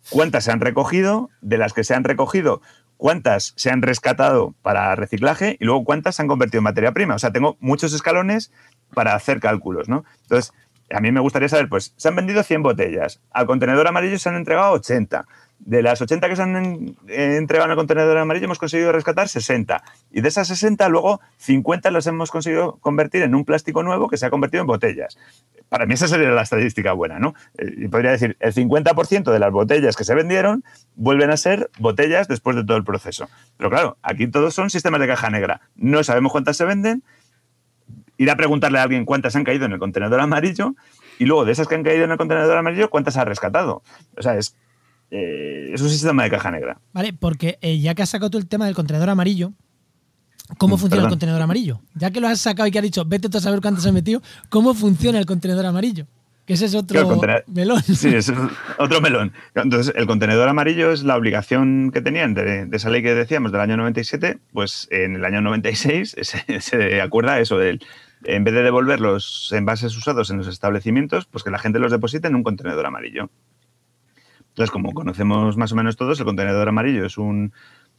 [0.09, 2.61] cuántas se han recogido, de las que se han recogido,
[2.97, 7.15] cuántas se han rescatado para reciclaje y luego cuántas se han convertido en materia prima.
[7.15, 8.51] O sea, tengo muchos escalones
[8.93, 10.03] para hacer cálculos, ¿no?
[10.23, 10.53] Entonces,
[10.91, 14.29] a mí me gustaría saber, pues, se han vendido 100 botellas, al contenedor amarillo se
[14.29, 15.25] han entregado 80
[15.59, 19.83] de las 80 que se han entregado en el contenedor amarillo hemos conseguido rescatar 60.
[20.11, 24.17] Y de esas 60, luego 50 las hemos conseguido convertir en un plástico nuevo que
[24.17, 25.17] se ha convertido en botellas.
[25.69, 27.33] Para mí esa sería la estadística buena, ¿no?
[27.57, 30.63] Eh, y podría decir, el 50% de las botellas que se vendieron
[30.95, 33.27] vuelven a ser botellas después de todo el proceso.
[33.57, 35.61] Pero claro, aquí todos son sistemas de caja negra.
[35.75, 37.03] No sabemos cuántas se venden.
[38.19, 40.75] Ir a preguntarle a alguien cuántas han caído en el contenedor amarillo
[41.19, 43.83] y luego de esas que han caído en el contenedor amarillo, cuántas ha rescatado.
[44.17, 44.55] O sea, es
[45.11, 46.79] eh, es un sistema de caja negra.
[46.93, 49.53] Vale, porque eh, ya que has sacado tú el tema del contenedor amarillo,
[50.57, 51.81] ¿cómo mm, funciona el contenedor amarillo?
[51.95, 53.89] Ya que lo has sacado y que has dicho, vete tú a saber cuánto se
[53.89, 56.07] ha metido, ¿cómo funciona el contenedor amarillo?
[56.45, 57.81] Que ese es otro melón.
[57.83, 58.31] Sí, es
[58.77, 59.33] otro melón.
[59.53, 63.59] Entonces, el contenedor amarillo es la obligación que tenían de, esa ley que decíamos del
[63.59, 67.81] año 97, pues en el año 96 se, se acuerda eso del
[68.23, 71.91] en vez de devolver los envases usados en los establecimientos, pues que la gente los
[71.91, 73.29] deposite en un contenedor amarillo.
[74.57, 77.53] Entonces, como conocemos más o menos todos, el contenedor amarillo es un,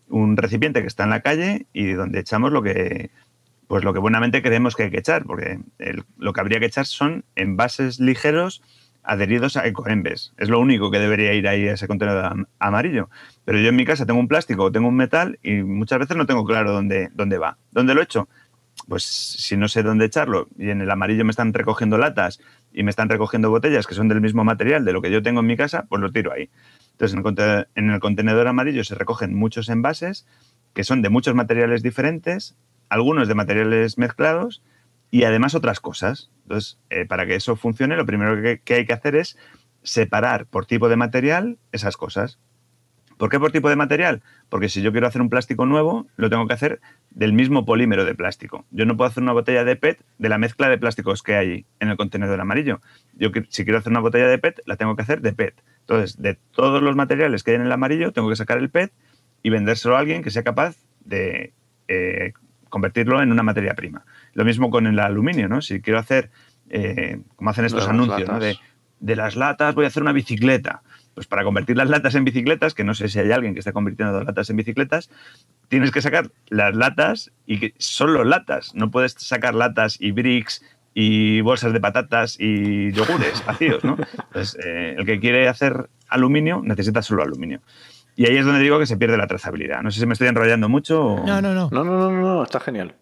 [0.08, 3.12] recipiente que está en la calle y donde echamos lo que,
[3.68, 5.60] pues lo que buenamente creemos que hay que echar, porque
[6.16, 8.60] lo que habría que echar son envases ligeros
[9.04, 10.34] adheridos a ecoembes.
[10.36, 13.08] Es lo único que debería ir ahí a ese contenedor amarillo.
[13.44, 16.16] Pero yo en mi casa tengo un plástico o tengo un metal y muchas veces
[16.16, 17.56] no tengo claro dónde, dónde va.
[17.70, 18.28] ¿Dónde lo echo?
[18.88, 22.40] Pues si no sé dónde echarlo y en el amarillo me están recogiendo latas
[22.78, 25.40] y me están recogiendo botellas que son del mismo material de lo que yo tengo
[25.40, 26.48] en mi casa, pues lo tiro ahí.
[26.92, 27.18] Entonces,
[27.74, 30.28] en el contenedor amarillo se recogen muchos envases
[30.74, 32.56] que son de muchos materiales diferentes,
[32.88, 34.62] algunos de materiales mezclados
[35.10, 36.30] y además otras cosas.
[36.44, 39.36] Entonces, eh, para que eso funcione, lo primero que, hay que hacer es
[39.82, 42.38] separar por tipo de material esas cosas.
[43.16, 44.22] ¿Por qué por tipo de material?
[44.48, 46.80] Porque si yo quiero hacer un plástico nuevo, lo tengo que hacer
[47.18, 48.64] del mismo polímero de plástico.
[48.70, 51.66] Yo no puedo hacer una botella de PET de la mezcla de plásticos que hay
[51.80, 52.80] en el contenedor amarillo.
[53.14, 55.60] Yo si quiero hacer una botella de PET, la tengo que hacer de PET.
[55.80, 58.92] Entonces, de todos los materiales que hay en el amarillo, tengo que sacar el PET
[59.42, 61.54] y vendérselo a alguien que sea capaz de
[61.88, 62.34] eh,
[62.68, 64.04] convertirlo en una materia prima.
[64.34, 65.60] Lo mismo con el aluminio, ¿no?
[65.60, 66.30] Si quiero hacer,
[66.70, 68.38] eh, como hacen estos anuncios, ¿no?
[68.38, 68.58] de,
[69.00, 70.82] de las latas voy a hacer una bicicleta
[71.18, 73.72] pues para convertir las latas en bicicletas, que no sé si hay alguien que esté
[73.72, 75.10] convirtiendo latas en bicicletas,
[75.66, 78.72] tienes que sacar las latas y que solo latas.
[78.76, 80.62] No puedes sacar latas y bricks
[80.94, 83.96] y bolsas de patatas y yogures vacíos, ¿no?
[84.26, 87.62] Entonces, eh, el que quiere hacer aluminio necesita solo aluminio.
[88.14, 89.82] Y ahí es donde digo que se pierde la trazabilidad.
[89.82, 91.26] No sé si me estoy enrollando mucho o...
[91.26, 91.68] No, no, no.
[91.72, 92.94] No, no, no, no, está genial.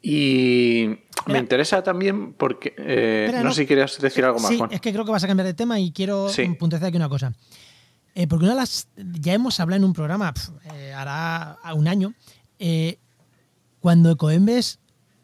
[0.00, 0.88] Y
[1.26, 2.74] me interesa también porque.
[2.78, 5.26] Eh, no, sé si querías decir algo más, sí, Es que creo que vas a
[5.26, 7.32] cambiar de tema y quiero puntualizar aquí una cosa.
[8.14, 8.88] Eh, porque una de las.
[8.96, 10.32] Ya hemos hablado en un programa,
[10.74, 12.14] eh, hará un año,
[13.80, 14.78] cuando Ecoembes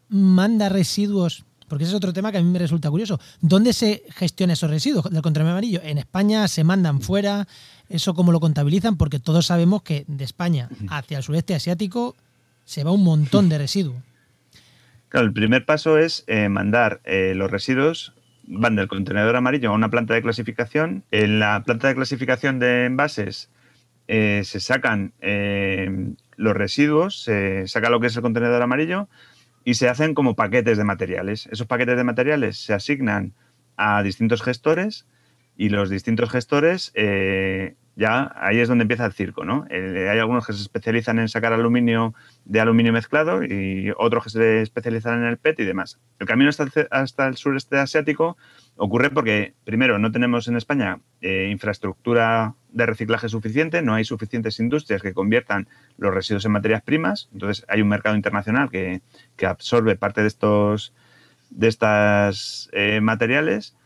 [0.09, 1.45] manda residuos.
[1.67, 3.19] Porque ese es otro tema que a mí me resulta curioso.
[3.41, 5.81] ¿Dónde se gestiona esos residuos del control amarillo?
[5.83, 7.49] ¿En España se mandan fuera?
[7.89, 8.97] ¿Eso cómo lo contabilizan?
[8.97, 12.17] Porque todos sabemos que de España hacia el sureste asiático
[12.67, 13.97] se va un montón de residuos
[15.20, 18.14] el primer paso es eh, mandar eh, los residuos,
[18.46, 21.05] van del contenedor amarillo a una planta de clasificación.
[21.11, 23.50] En la planta de clasificación de envases
[24.09, 25.15] eh, se sacan
[26.37, 29.08] los residuos, se saca lo que es el contenedor amarillo
[29.65, 31.48] y se hacen como paquetes de materiales.
[31.50, 33.33] Esos paquetes de materiales se asignan
[33.77, 35.06] a distintos gestores
[35.56, 36.92] y los distintos gestores
[37.97, 39.67] ya ahí es donde empieza el circo, ¿no?
[39.71, 42.15] Eh, hay algunos que se especializan en sacar aluminio
[42.45, 46.01] de aluminio mezclado y otros que se especializan en el PET y demás.
[46.19, 48.37] El camino hasta, el sureste asiático
[48.77, 54.59] ocurre porque, primero, no tenemos en España eh, infraestructura de reciclaje suficiente, no hay suficientes
[54.59, 59.03] industrias que conviertan los residuos en materias primas, entonces hay un mercado internacional que,
[59.47, 60.95] absorbe parte de estos
[61.51, 63.77] de estas eh, materiales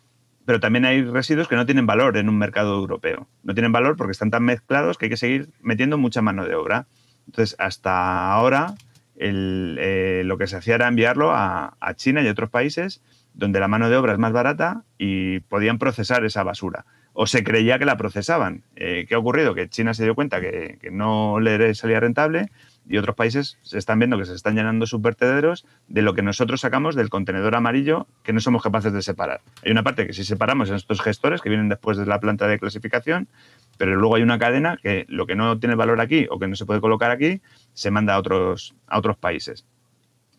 [0.49, 3.29] pero también hay residuos que no tienen valor en un mercado europeo.
[3.43, 6.55] No tienen valor porque están tan mezclados que hay que seguir metiendo mucha mano de
[6.55, 6.87] obra.
[7.27, 8.73] Entonces, hasta ahora,
[9.17, 13.03] eh, lo que se hacía era enviarlo a, China y otros países
[13.35, 16.87] donde la mano de obra es más barata y podían procesar esa basura.
[17.13, 18.63] O se creía que la procesaban.
[18.75, 19.55] Eh, ¿Qué ha ocurrido?
[19.55, 22.49] Que China se dio cuenta que, que no le salía rentable
[22.89, 26.23] y otros países se están viendo que se están llenando sus vertederos de lo que
[26.23, 29.43] nosotros sacamos del contenedor amarillo que no somos capaces de separar.
[29.63, 32.49] Hay una parte que si separamos en estos gestores que vienen después de la planta
[32.49, 33.29] de clasificación,
[33.77, 36.57] pero luego hay una cadena que lo que no tiene valor aquí o que no
[36.57, 37.43] se puede colocar aquí
[37.75, 39.67] se manda a otros, a otros países.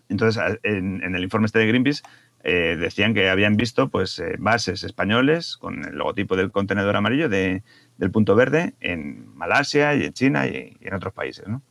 [0.10, 2.02] Entonces, en, el informe este de Greenpeace
[2.44, 7.30] eh, decían que habían visto pues, eh, bases españoles con el logotipo del contenedor amarillo
[7.30, 7.62] de,
[7.98, 11.48] del punto verde en Malasia y en China y, y en otros países.
[11.48, 11.62] ¿no?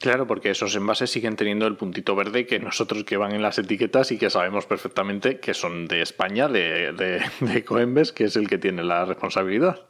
[0.00, 3.58] Claro, porque esos envases siguen teniendo el puntito verde que nosotros que van en las
[3.58, 8.48] etiquetas y que sabemos perfectamente que son de España, de, de, Coembes, que es el
[8.48, 9.89] que tiene la responsabilidad.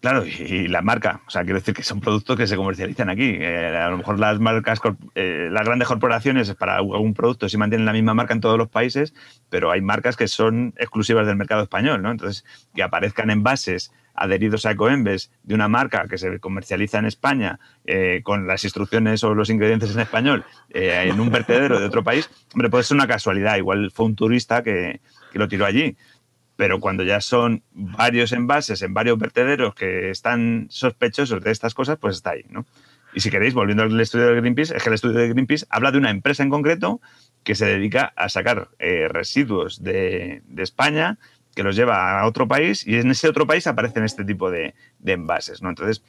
[0.00, 1.20] Claro, y, la marca.
[1.26, 3.36] O sea, quiero decir que son productos que se comercializan aquí.
[3.38, 4.80] Eh, a lo mejor las marcas,
[5.14, 8.68] eh, las grandes corporaciones para algún producto sí mantienen la misma marca en todos los
[8.68, 9.12] países,
[9.50, 12.10] pero hay marcas que son exclusivas del mercado español, ¿no?
[12.10, 17.58] Entonces, que aparezcan envases adheridos a Ecoembes de una marca que se comercializa en España
[17.84, 22.04] eh, con las instrucciones o los ingredientes en español eh, en un vertedero de otro
[22.04, 23.56] país, hombre, puede ser una casualidad.
[23.56, 25.00] Igual fue un turista que,
[25.32, 25.96] lo tiró allí.
[26.60, 31.96] Pero cuando ya son varios envases en varios vertederos que están sospechosos de estas cosas,
[31.98, 32.66] pues está ahí, ¿no?
[33.14, 35.90] Y si queréis, volviendo al estudio de Greenpeace, es que el estudio de Greenpeace habla
[35.90, 37.00] de una empresa en concreto
[37.44, 41.16] que se dedica a sacar eh, residuos de, España
[41.54, 44.74] que los lleva a otro país y en ese otro país aparecen este tipo de,
[45.02, 45.70] envases, ¿no?
[45.70, 46.02] Entonces,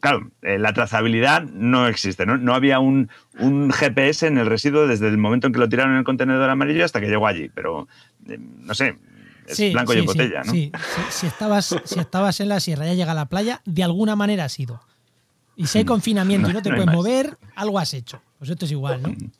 [0.00, 2.36] claro, eh, la trazabilidad no existe, ¿no?
[2.36, 3.08] No había un,
[3.72, 6.84] GPS en el residuo desde el momento en que lo tiraron en el contenedor amarillo
[6.84, 7.88] hasta que llegó allí, pero
[8.28, 8.98] eh, no sé,
[9.46, 10.52] es blanco y en botella, ¿no?
[10.52, 10.72] Sí,
[11.10, 14.16] si, estabas, si estabas en la sierra y ya llega a la playa, de alguna
[14.16, 14.80] manera has ido.
[15.56, 15.88] Y si hay mm.
[15.88, 18.20] confinamiento y no te puedes mover, algo has hecho.
[18.38, 19.08] Pues esto es igual, ¿no?
[19.08, 19.30] Mm.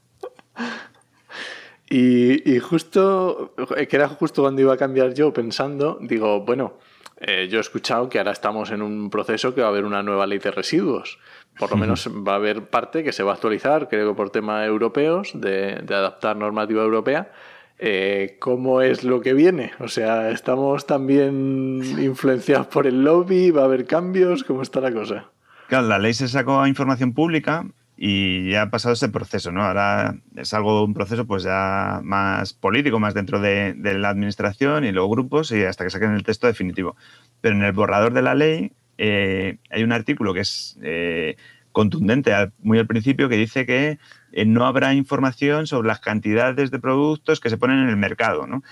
[1.95, 6.79] Y, justo, eh, que era justo cuando iba a cambiar yo pensando, digo, bueno,
[7.21, 10.03] eh, yo he escuchado que ahora estamos en un proceso que va a haber una
[10.03, 11.19] nueva ley de residuos.
[11.59, 14.31] Por lo menos va a haber parte que se va a actualizar, creo que por
[14.31, 17.31] temas europeos, de, adaptar normativa europea.
[17.79, 19.73] Eh, ¿Cómo es lo que viene?
[19.81, 23.51] O sea, ¿estamos también influenciados por el lobby?
[23.51, 24.45] ¿Va a haber cambios?
[24.45, 25.31] ¿Cómo está la cosa?
[25.69, 27.67] Claro, la ley se sacó a información pública
[27.97, 29.63] y ya ha pasado ese proceso, ¿no?
[29.63, 34.93] Ahora es algo, un proceso pues ya más político, más dentro de, la administración y
[34.93, 36.97] luego grupos y hasta que saquen el texto definitivo.
[37.41, 41.37] Pero en el borrador de la ley eh, hay un artículo que es eh,
[41.73, 43.99] contundente muy al principio que dice que
[44.33, 48.47] eh, no habrá información sobre las cantidades de productos que se ponen en el mercado,
[48.47, 48.63] ¿no?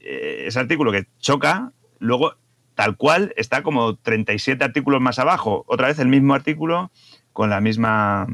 [0.00, 2.36] ese artículo que choca, luego
[2.74, 6.90] tal cual está como 37 artículos más abajo, otra vez el mismo artículo
[7.32, 8.26] con la misma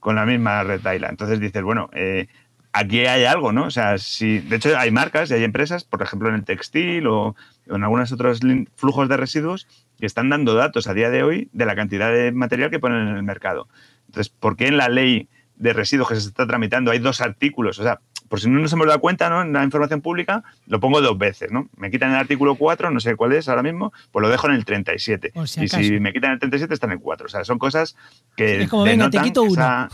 [0.00, 1.08] con la misma retaila.
[1.08, 2.28] Entonces dices, bueno, eh,
[2.72, 3.64] aquí hay algo, ¿no?
[3.64, 7.06] O sea, si, de hecho hay marcas y hay empresas, por ejemplo en el textil
[7.08, 7.34] o
[7.66, 8.40] en algunos otros
[8.76, 9.66] flujos de residuos,
[9.98, 13.08] que están dando datos a día de hoy de la cantidad de material que ponen
[13.08, 13.68] en el mercado.
[14.06, 17.78] Entonces, ¿por qué en la ley de residuos que se está tramitando hay dos artículos?
[17.78, 19.42] O sea, por si no nos hemos dado cuenta ¿no?
[19.42, 21.50] en la información pública, lo pongo dos veces.
[21.50, 21.68] ¿no?
[21.76, 24.54] Me quitan el artículo 4, no sé cuál es ahora mismo, pues lo dejo en
[24.54, 25.32] el 37.
[25.34, 27.26] y si me quitan el 37 está en el 4.
[27.26, 27.96] O sea, son cosas
[28.36, 28.62] que.
[28.62, 29.88] Es como, venga, te quito uno.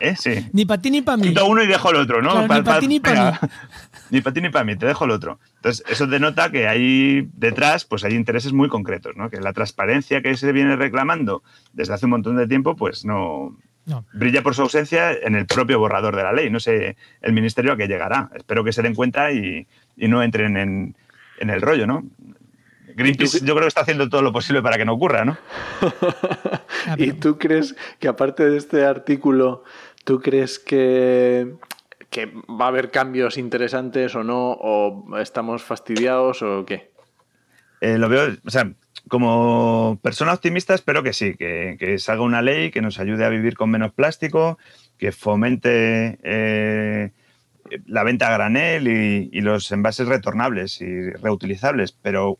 [0.00, 0.14] ¿eh?
[0.16, 0.48] Sí.
[0.52, 1.28] Ni para ti ni para mí.
[1.28, 2.42] Quito uno y dejo el otro, ¿no?
[2.42, 3.48] ni para ti ni para mí.
[4.10, 5.38] ni para ti ni para mí, te dejo el otro.
[5.56, 9.30] Entonces, eso denota que ahí detrás pues hay intereses muy concretos, ¿no?
[9.30, 11.42] Que la transparencia que se viene reclamando
[11.72, 13.56] desde hace un montón de tiempo, pues no,
[14.12, 16.50] Brilla por su ausencia en el propio borrador de la ley.
[16.50, 18.30] No sé el ministerio a qué llegará.
[18.34, 20.96] Espero que se den cuenta y, no entren en,
[21.38, 22.04] el rollo, ¿no?
[22.96, 25.36] Greenpeace yo creo que está haciendo todo lo posible para que no ocurra, ¿no?
[26.96, 29.62] ¿Y tú crees que aparte de este artículo,
[30.04, 31.54] tú crees que,
[32.16, 34.52] que va a haber cambios interesantes o no?
[34.52, 36.90] ¿O estamos fastidiados o qué?
[37.82, 38.72] Eh, lo veo, o sea,
[39.06, 43.54] como persona optimista espero que sí, que, salga una ley que nos ayude a vivir
[43.54, 44.56] con menos plástico,
[44.96, 47.10] que fomente eh,
[47.84, 51.92] la venta a granel y, los envases retornables y reutilizables.
[51.92, 52.38] Pero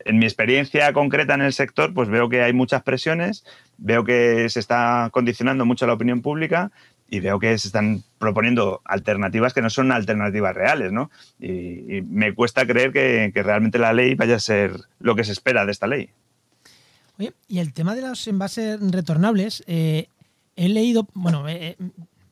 [0.00, 3.44] en mi experiencia concreta en el sector, pues veo que hay muchas presiones,
[3.78, 6.72] veo que se está condicionando mucho la opinión pública
[7.08, 11.10] y veo que se están proponiendo alternativas que no son alternativas reales, ¿no?
[11.38, 15.66] Y, me cuesta creer que, realmente la ley vaya a ser lo que se espera
[15.66, 16.10] de esta ley.
[17.18, 20.08] Oye, y el tema de los envases retornables, eh,
[20.56, 21.76] he leído, bueno, eh,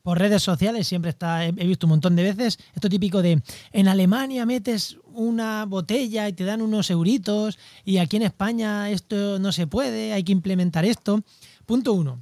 [0.01, 3.41] por redes sociales siempre está, he, he visto un montón de veces, esto típico de
[3.71, 9.39] en Alemania metes una botella y te dan unos euritos y aquí en España esto
[9.39, 11.21] no se puede, hay que implementar esto.
[11.65, 12.19] Punto uno.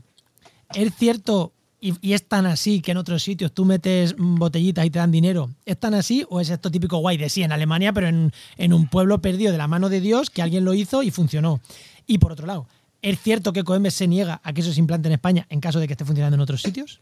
[0.74, 4.99] ¿Es cierto y, es tan así que en otros sitios tú metes botellitas y te
[4.99, 5.49] dan dinero?
[5.65, 8.73] ¿Es tan así o es esto típico guay de sí en Alemania, pero en, en
[8.73, 11.59] un pueblo perdido de la mano de Dios que alguien lo hizo y funcionó?
[12.07, 12.67] Y por otro lado,
[13.01, 15.79] ¿es cierto que Coembes se niega a que eso se implante en España en caso
[15.79, 17.01] de que esté funcionando en otros sitios?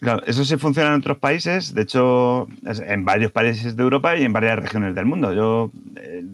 [0.00, 4.22] Claro, eso sí funciona en otros países, de hecho, en varios países de Europa y
[4.22, 5.34] en varias regiones del mundo.
[5.34, 6.24] Yo eh,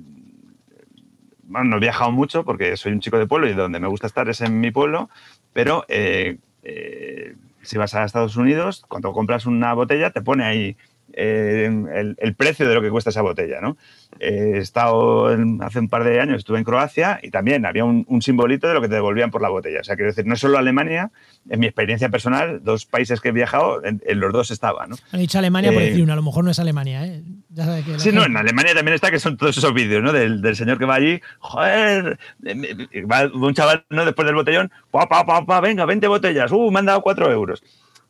[1.54, 4.06] bueno, no he viajado mucho porque soy un chico de pueblo y donde me gusta
[4.06, 5.08] estar es en mi pueblo,
[5.52, 10.76] pero eh, eh, si vas a Estados Unidos, cuando compras una botella, te pone ahí
[11.16, 13.76] eh, el, el precio de lo que cuesta esa botella, ¿no?
[14.20, 17.84] Eh, he estado en- hace un par de años, estuve en Croacia y también había
[17.84, 19.80] un, un simbolito de lo que te devolvían por la botella.
[19.80, 21.10] O sea, quiero decir, no solo Alemania,
[21.48, 24.96] en mi experiencia personal, dos países que he viajado, en, en los dos estaba, ¿no?
[25.12, 27.22] Dicho Alemania por Eh, decir uno, a lo mejor no es Alemania, ¿eh?
[27.50, 30.02] Ya sabes que Sí, no, gente- en Alemania también está que son todos esos vídeos,
[30.02, 30.12] ¿no?
[30.12, 34.04] Del, del señor que va allí, joder, eh, me- va un chaval, ¿no?
[34.04, 37.30] Después del botellón, pa, pa, pa, pa, venga, 20 botellas, uh, me han dado 4
[37.30, 37.62] euros.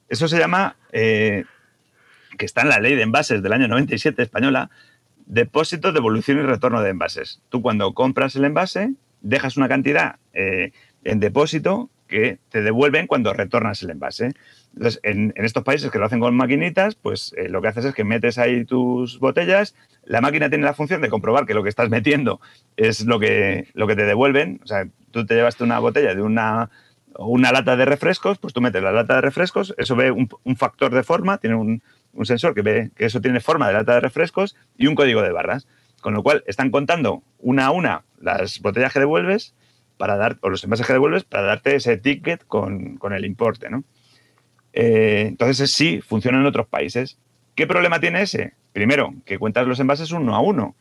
[0.09, 1.45] Eso se llama, eh,
[2.37, 4.71] que está en la ley de envases del año 97 española,
[5.27, 7.41] depósito, devolución y retorno de envases.
[7.49, 10.73] Tú cuando compras el envase, dejas una cantidad eh,
[11.05, 14.33] en depósito que te devuelven cuando retornas el envase.
[14.75, 17.95] Entonces, en, estos países que lo hacen con maquinitas, pues eh, lo que haces es
[17.95, 19.75] que metes ahí tus botellas,
[20.05, 22.41] la máquina tiene la función de comprobar que lo que estás metiendo
[22.77, 24.61] es lo que, lo que te devuelven.
[24.63, 26.71] O sea, tú te llevaste una botella de una,
[27.19, 30.93] una lata de refrescos, pues tú metes la lata de refrescos, eso ve un factor
[30.93, 31.83] de forma, tiene un,
[32.15, 35.23] un sensor que ve que eso tiene forma de lata de refrescos y un código
[35.23, 35.67] de barras.
[36.01, 39.55] Con lo cual, están contando una a una las botellas que devuelves
[39.97, 43.71] para dar, o los envases que devuelves para darte ese ticket con, con el importe,
[43.71, 43.85] ¿no?
[44.73, 47.19] Eh, entonces, sí, funciona en otros países.
[47.55, 48.55] ¿Qué problema tiene ese?
[48.73, 50.75] Primero, que cuentas los envases uno a uno.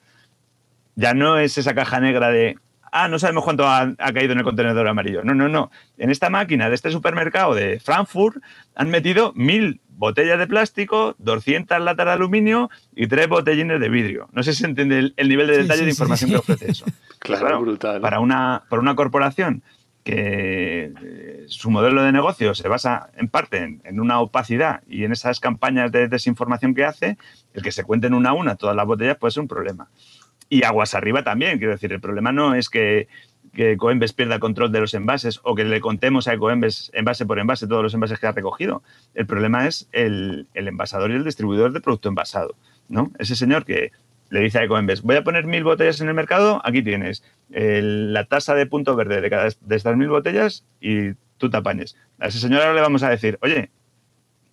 [0.95, 2.57] Ya no es esa caja negra de,
[2.91, 5.23] ah, no sabemos cuánto ha, ha caído en el contenedor amarillo.
[5.23, 5.71] No, no, no.
[5.97, 8.37] En esta máquina de este supermercado de Frankfurt
[8.75, 14.29] han metido mil botellas de plástico, 200 latas de aluminio y tres botellines de vidrio.
[14.31, 16.33] No sé si se entiende el, el nivel de detalle sí, de información sí.
[16.33, 16.85] que ofrece eso.
[17.19, 18.01] Claro, brutal.
[18.01, 19.63] Para una, para una corporación
[20.03, 25.05] que eh, su modelo de negocio se basa en parte en, en una opacidad y
[25.05, 27.17] en esas campañas de desinformación que hace,
[27.53, 29.87] el que se cuenten una a una todas las botellas puede ser un problema.
[30.49, 33.07] Y aguas arriba también, quiero decir, el problema no es que,
[33.53, 37.39] que Coembes pierda control de los envases o que le contemos a Coembes envase por
[37.39, 38.83] envase todos los envases que ha recogido.
[39.13, 42.55] El problema es el, el envasador y el distribuidor de producto envasado.
[42.89, 43.11] ¿no?
[43.19, 43.91] Ese señor que
[44.29, 48.25] le dice a Ecoembes, voy a poner mil botellas en el mercado, aquí tienes la
[48.25, 51.57] tasa de punto verde de cada de estas mil botellas y tú te.
[51.57, 53.69] A ese señor ahora le vamos a decir, oye,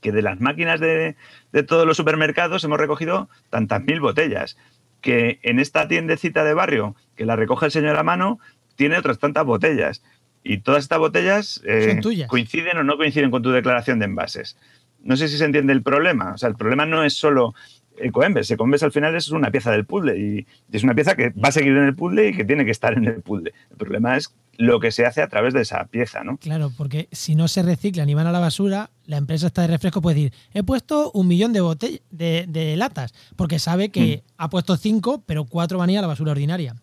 [0.03, 1.17] que de las máquinas de,
[1.53, 4.59] de todos los supermercados hemos recogido tantas mil botellas,
[5.01, 8.39] que en esta tiendecita de barrio que la recoge el señor a mano
[8.81, 10.03] tiene otras tantas botellas.
[10.43, 14.57] Y todas estas botellas eh, coinciden o no coinciden con tu declaración de envases.
[15.03, 16.33] No sé si se entiende el problema.
[16.33, 17.53] O sea, el problema no es solo
[17.99, 18.51] Ecoembes.
[18.51, 21.53] Ecoembes al final es una pieza del puzzle y es una pieza que va a
[21.53, 23.53] seguir en el puzzle y que tiene que estar en el puzzle.
[23.71, 26.39] El problema es lo que se hace a través de esa pieza, ¿no?
[26.39, 29.69] Claro, porque si no se reciclan y van a la basura, la empresa esta de
[29.69, 34.23] refresco puede decir, he puesto un millón de botellas de, de latas, porque sabe que
[34.39, 36.77] ha puesto cinco, pero cuatro van a ir a la basura ordinaria.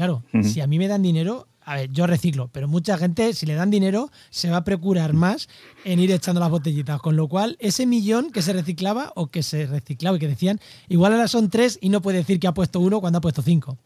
[0.00, 3.44] Claro, si a mí me dan dinero, a ver, yo reciclo, pero mucha gente, si
[3.44, 5.46] le dan dinero, se va a procurar más
[5.84, 7.02] en ir echando las botellitas.
[7.02, 10.58] Con lo cual, ese millón que se reciclaba o que se reciclaba y que decían,
[10.88, 13.42] igual ahora son tres y no puede decir que ha puesto uno cuando ha puesto
[13.42, 13.76] cinco.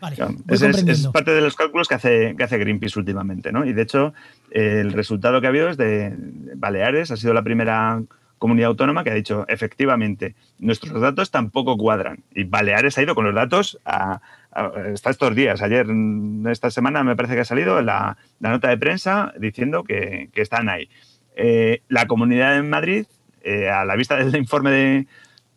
[0.00, 3.66] Vale, Claro, es, es parte de los cálculos que hace, que hace Greenpeace últimamente, ¿no?
[3.66, 4.14] Y de hecho,
[4.50, 6.16] el resultado que ha habido es de
[6.56, 8.02] Baleares, ha sido la primera
[8.44, 12.24] comunidad autónoma que ha dicho, efectivamente, nuestros datos tampoco cuadran.
[12.34, 14.20] Y Baleares ha ido con los datos a,
[14.50, 15.62] hasta estos días.
[15.62, 19.82] Ayer, mm, esta semana, me parece que ha salido la, la nota de prensa diciendo
[19.82, 20.90] que, que están ahí.
[21.36, 23.06] Eh, la comunidad en Madrid,
[23.42, 25.06] eh, a la vista del informe de,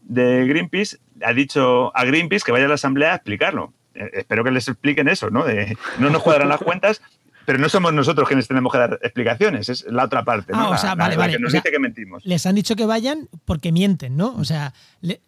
[0.04, 3.74] de Greenpeace, ha dicho a Greenpeace que vaya a la asamblea a explicarlo.
[3.96, 5.44] Eh, espero que les expliquen eso, ¿no?
[5.44, 7.02] De, no nos cuadran las cuentas,
[7.48, 10.60] pero no somos nosotros quienes tenemos que dar explicaciones, es la otra parte, ¿no?
[10.60, 12.26] Ah, o La- sea, la- vale, la vale, que nos o sea, dice que mentimos.
[12.26, 14.36] Les han dicho que vayan porque mienten, ¿no?
[14.36, 15.22] O sea, le-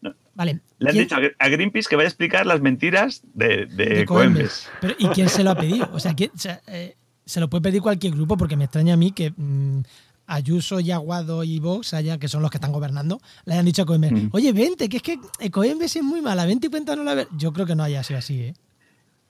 [0.00, 0.12] No.
[0.34, 0.58] vale.
[0.80, 4.04] Le han ¿quién- dicho a Greenpeace que vaya a explicar las mentiras de, de, de
[4.04, 4.66] Coembes.
[4.68, 4.68] Coembes.
[4.80, 5.88] Pero, ¿Y quién se lo ha pedido?
[5.92, 8.94] O sea, ¿quién- o sea, eh, se lo puede pedir cualquier grupo porque me extraña
[8.94, 9.82] a mí que mm,
[10.26, 13.86] Ayuso, Yaguado y Vox, haya, que son los que están gobernando, le hayan dicho a
[13.86, 14.28] Coembes, Mm.
[14.32, 17.30] oye, vente, que es que eh, Coembes es muy mala, vente y cuéntanos la verdad.
[17.36, 18.54] Yo creo que no haya sido así, ¿eh?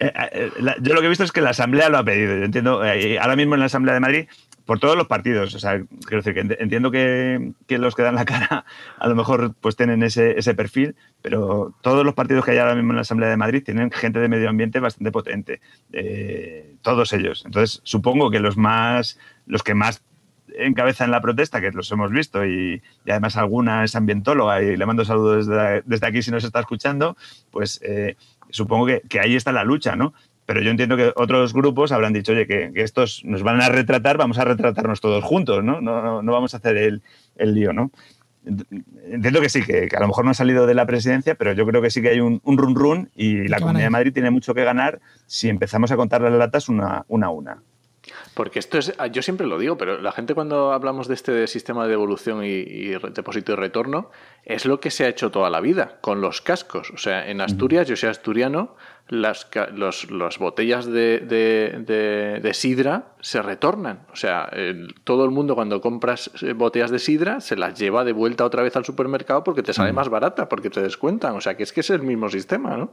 [0.00, 2.32] Eh, eh, la- yo lo que he visto es que la Asamblea lo ha pedido.
[2.32, 4.26] Entiendo, eh, ahora mismo en la Asamblea de Madrid,
[4.64, 5.54] por todos los partidos.
[5.54, 8.64] O sea, quiero decir que entiendo que, los que dan la cara
[8.98, 12.74] a lo mejor pues tienen ese, ese, perfil, pero todos los partidos que hay ahora
[12.74, 15.60] mismo en la Asamblea de Madrid tienen gente de medio ambiente bastante potente.
[15.92, 17.42] Eh, todos ellos.
[17.44, 20.02] Entonces, supongo que los más, los que más
[20.56, 25.04] encabezan la protesta, que los hemos visto, y, además alguna es ambientóloga y le mando
[25.04, 27.16] saludos desde, aquí si nos está escuchando,
[27.50, 28.16] pues eh,
[28.52, 30.12] supongo que, que, ahí está la lucha, ¿no?
[30.46, 34.16] Pero yo entiendo que otros grupos habrán dicho, oye, que, estos nos van a retratar,
[34.16, 35.80] vamos a retratarnos todos juntos, ¿no?
[35.80, 37.02] No, no, vamos a hacer el,
[37.36, 37.92] el, lío, ¿no?
[38.44, 41.64] Entiendo que sí, que, a lo mejor no ha salido de la presidencia, pero yo
[41.66, 44.30] creo que sí que hay un, un run run y la Comunidad de Madrid tiene
[44.30, 47.62] mucho que ganar si empezamos a contar las latas una, una a una.
[48.34, 51.84] Porque esto es, yo siempre lo digo, pero la gente cuando hablamos de este sistema
[51.84, 54.10] de devolución y, depósito y retorno,
[54.44, 56.90] es lo que se ha hecho toda la vida, con los cascos.
[56.90, 58.76] O sea, en Asturias, yo soy asturiano,
[59.08, 64.06] las, los, botellas de, sidra se retornan.
[64.12, 64.48] O sea,
[65.02, 68.62] todo el mundo cuando compras eh, botellas de sidra se las lleva de vuelta otra
[68.62, 71.34] vez al supermercado porque te sale más barata, porque te descuentan.
[71.34, 72.92] O sea, que es que es el mismo sistema, ¿no?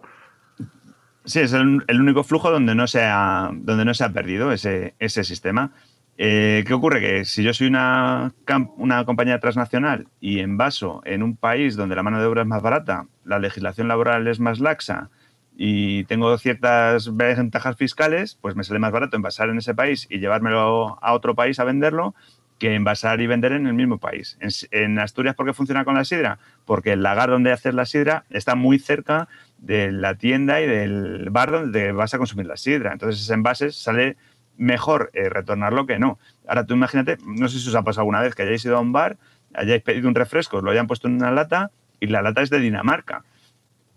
[1.28, 4.95] Sí, es el, único flujo donde no se ha, donde no se ha perdido ese,
[4.97, 5.73] ese sistema.
[6.17, 7.01] Eh, ¿Qué ocurre?
[7.01, 8.34] Que si yo soy una,
[8.78, 12.61] una compañía transnacional y envaso en un país donde la mano de obra es más
[12.61, 15.09] barata, la legislación laboral es más laxa
[15.57, 20.19] y tengo ciertas ventajas fiscales, pues me sale más barato envasar en ese país y
[20.19, 22.15] llevármelo a otro país a venderlo
[22.57, 24.37] que envasar y vender en el mismo país.
[24.71, 26.39] En, Asturias, ¿por qué funciona con la sidra?
[26.65, 29.27] Porque el lagar donde haces la sidra está muy cerca
[29.57, 32.93] de la tienda y del bar donde vas a consumir la sidra.
[32.93, 34.17] Entonces, ese envase sale
[34.57, 36.19] mejor eh, retornarlo que no.
[36.47, 38.81] Ahora tú imagínate, no sé si os ha pasado alguna vez que hayáis ido a
[38.81, 39.17] un bar,
[39.53, 42.59] hayáis pedido un refresco, lo hayan puesto en una lata y la lata es de
[42.59, 43.23] Dinamarca.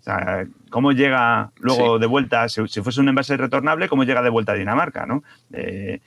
[0.01, 4.31] O sea, ¿cómo llega luego de vuelta, si, fuese un envase retornable, cómo llega de
[4.31, 5.05] vuelta a Dinamarca?
[5.05, 5.23] ¿no?
[5.53, 6.01] Eh,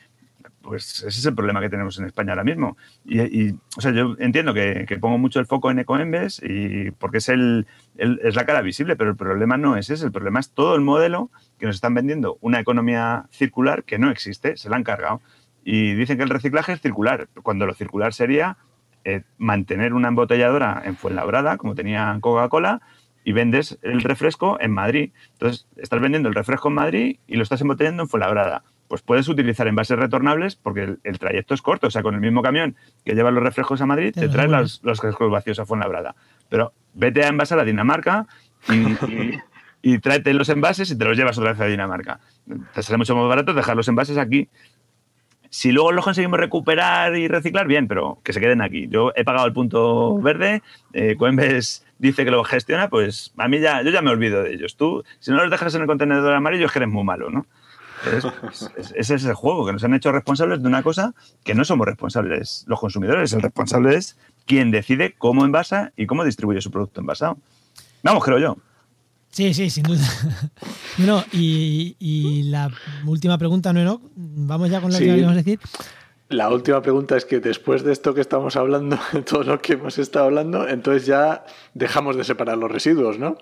[0.64, 2.78] pues ese es el problema que tenemos en España ahora mismo.
[3.06, 7.30] Y, o sea, yo entiendo que, pongo mucho el foco en Ecoembes y porque es,
[7.30, 10.76] el, es la cara visible, pero el problema no es ese, el problema es todo
[10.76, 14.84] el modelo que nos están vendiendo, una economía circular que no existe, se la han
[14.84, 15.22] cargado.
[15.66, 18.58] Y dicen que el reciclaje es circular, cuando lo circular sería
[19.04, 22.82] eh, mantener una embotelladora en Fuenlabrada, como tenía Coca-Cola,
[23.26, 25.12] y vendes el refresco en Madrid.
[25.34, 29.28] Entonces, estás vendiendo el refresco en Madrid y lo estás embotellando en Fuenlabrada pues puedes
[29.28, 31.88] utilizar envases retornables porque el, trayecto es corto.
[31.88, 34.82] O sea, con el mismo camión que lleva los refrescos a Madrid, te, traes los,
[34.84, 36.14] refrescos vacíos a Fuenlabrada.
[36.48, 38.28] Pero vete a envasar a Dinamarca
[38.70, 39.40] y,
[39.82, 42.20] y, tráete los envases y te los llevas otra vez a Dinamarca.
[42.76, 44.48] Te sale mucho más barato dejar los envases aquí.
[45.50, 48.90] Si luego los conseguimos recuperar y reciclar, bien, pero que se queden aquí.
[48.90, 50.62] Yo he pagado el punto verde,
[50.94, 54.54] eh, Coembes dice que lo gestiona, pues a mí ya, yo ya me olvido de
[54.54, 54.78] ellos.
[54.78, 57.48] Tú, si no los dejas en el contenedor amarillo, es que eres muy malo, ¿no?
[58.96, 61.88] Ese es el juego, que nos han hecho responsables de una cosa que no somos
[61.88, 63.34] responsables los consumidores.
[63.34, 67.38] El responsable es quien decide cómo envasa y cómo distribuye su producto envasado.
[68.04, 68.58] Vamos, creo yo.
[69.32, 70.06] Sí, sí, sin duda.
[71.00, 72.70] no, y, la
[73.06, 74.02] última pregunta, ¿no?
[74.16, 75.60] Vamos ya con la que íbamos a decir.
[76.30, 79.00] La última pregunta es que después de esto que estamos hablando,
[79.30, 83.38] todo lo que hemos estado hablando, entonces ya dejamos de separar los residuos, ¿no?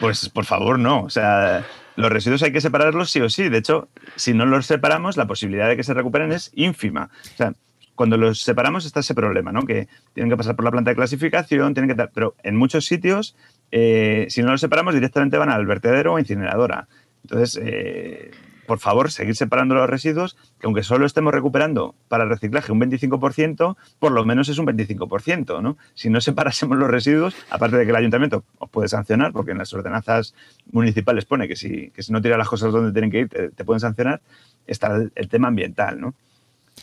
[0.00, 1.02] Pues por favor, no.
[1.04, 1.66] O sea,
[1.96, 3.48] los residuos hay que separarlos sí o sí.
[3.48, 7.10] De hecho, si no los separamos, la posibilidad de que se recuperen es ínfima.
[7.34, 7.52] O sea,
[7.94, 9.64] cuando los separamos está ese problema, ¿no?
[9.64, 12.08] Que tienen que pasar por la planta de clasificación, tienen que...
[12.14, 13.36] Pero en muchos sitios,
[13.70, 16.88] eh, si no los separamos, directamente van al vertedero o incineradora.
[17.24, 18.30] Entonces, eh,
[18.66, 22.80] por favor, seguir separando los residuos, que aunque solo estemos recuperando para el reciclaje un
[22.80, 25.76] 25%, por lo menos es un 25%, ¿no?
[25.94, 29.58] Si no separásemos los residuos, aparte de que el ayuntamiento os puede sancionar, porque en
[29.58, 30.34] las ordenanzas
[30.70, 33.64] municipales pone que si, que si no tira las cosas donde tienen que ir, te,
[33.64, 34.20] pueden sancionar,
[34.66, 36.14] está el, tema ambiental, ¿no?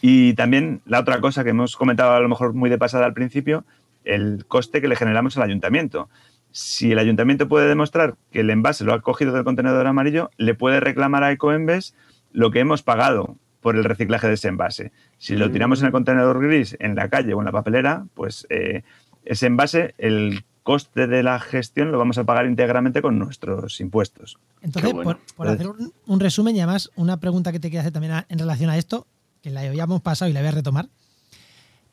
[0.01, 3.13] Y también la otra cosa que hemos comentado a lo mejor muy de pasada al
[3.13, 3.65] principio,
[4.05, 6.09] el coste que le generamos al ayuntamiento
[6.51, 10.55] si el ayuntamiento puede demostrar que el envase lo ha cogido del contenedor amarillo, le
[10.55, 11.95] puede reclamar a Ecoembes
[12.31, 14.91] lo que hemos pagado por el reciclaje de ese envase.
[15.17, 18.47] Si lo tiramos en el contenedor gris, en la calle o en la papelera, pues
[18.49, 18.83] eh,
[19.25, 24.37] ese envase, el coste de la gestión lo vamos a pagar íntegramente con nuestros impuestos.
[24.61, 24.93] Entonces,
[25.35, 25.67] por, hacer
[26.05, 29.07] un, resumen y además una pregunta que te quiero hacer también en relación a esto,
[29.41, 30.89] que la habíamos pasado y la voy a retomar.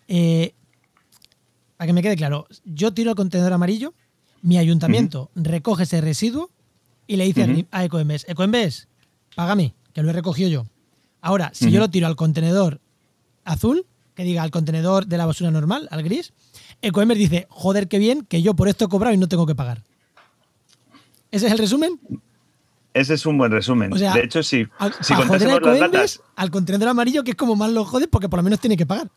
[0.09, 0.53] Eh,
[1.77, 3.95] para que me quede claro, yo tiro el contenedor amarillo,
[4.47, 6.51] mi ayuntamiento recoge ese residuo
[7.09, 8.87] y le dice a Ecoembes, Ecoembes,
[9.35, 10.67] págame, que lo he recogido yo.
[11.21, 12.81] Ahora, si yo lo tiro al contenedor
[13.45, 16.33] azul, que diga al contenedor de la basura normal, al gris,
[16.81, 19.57] Ecoembes dice, joder, qué bien, que yo por esto he cobrado y no tengo que
[19.57, 19.83] pagar.
[21.33, 21.99] ¿Ese es el resumen?
[22.95, 23.93] ese es un buen resumen.
[23.93, 24.65] O sea, de hecho, sí.
[24.79, 28.29] Al, si contásemos las datas, al contenedor amarillo, que es como más lo jodes porque
[28.29, 29.11] por lo menos tiene que pagar.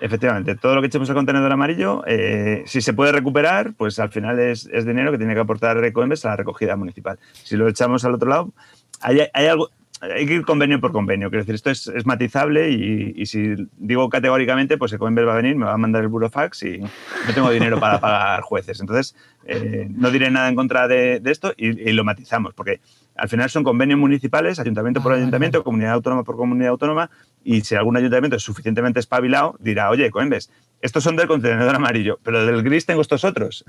[0.00, 4.10] Efectivamente, todo lo que echemos al contenedor amarillo, eh, si se puede recuperar, pues al
[4.10, 7.18] final es, es dinero que tiene que aportar Ecoembes a la recogida municipal.
[7.32, 8.52] Si lo echamos al otro lado,
[9.00, 9.68] hay, hay algo,
[10.00, 11.28] hay que ir convenio por convenio.
[11.28, 15.36] Quiero decir, esto es, es matizable y, y si digo categóricamente, pues Ecoembes va a
[15.36, 18.80] venir, me va a mandar el burofax y no tengo dinero para pagar jueces.
[18.80, 22.80] Entonces, eh, no diré nada en contra de, de esto y, y lo matizamos, porque
[23.16, 27.10] al final son convenios municipales, ayuntamiento por Ah, ayuntamiento, comunidad autónoma por comunidad autónoma,
[27.44, 32.18] y si algún ayuntamiento es suficientemente espabilado, dirá, oye, Coembes, estos son del contenedor amarillo,
[32.22, 33.64] pero del gris tengo estos otros,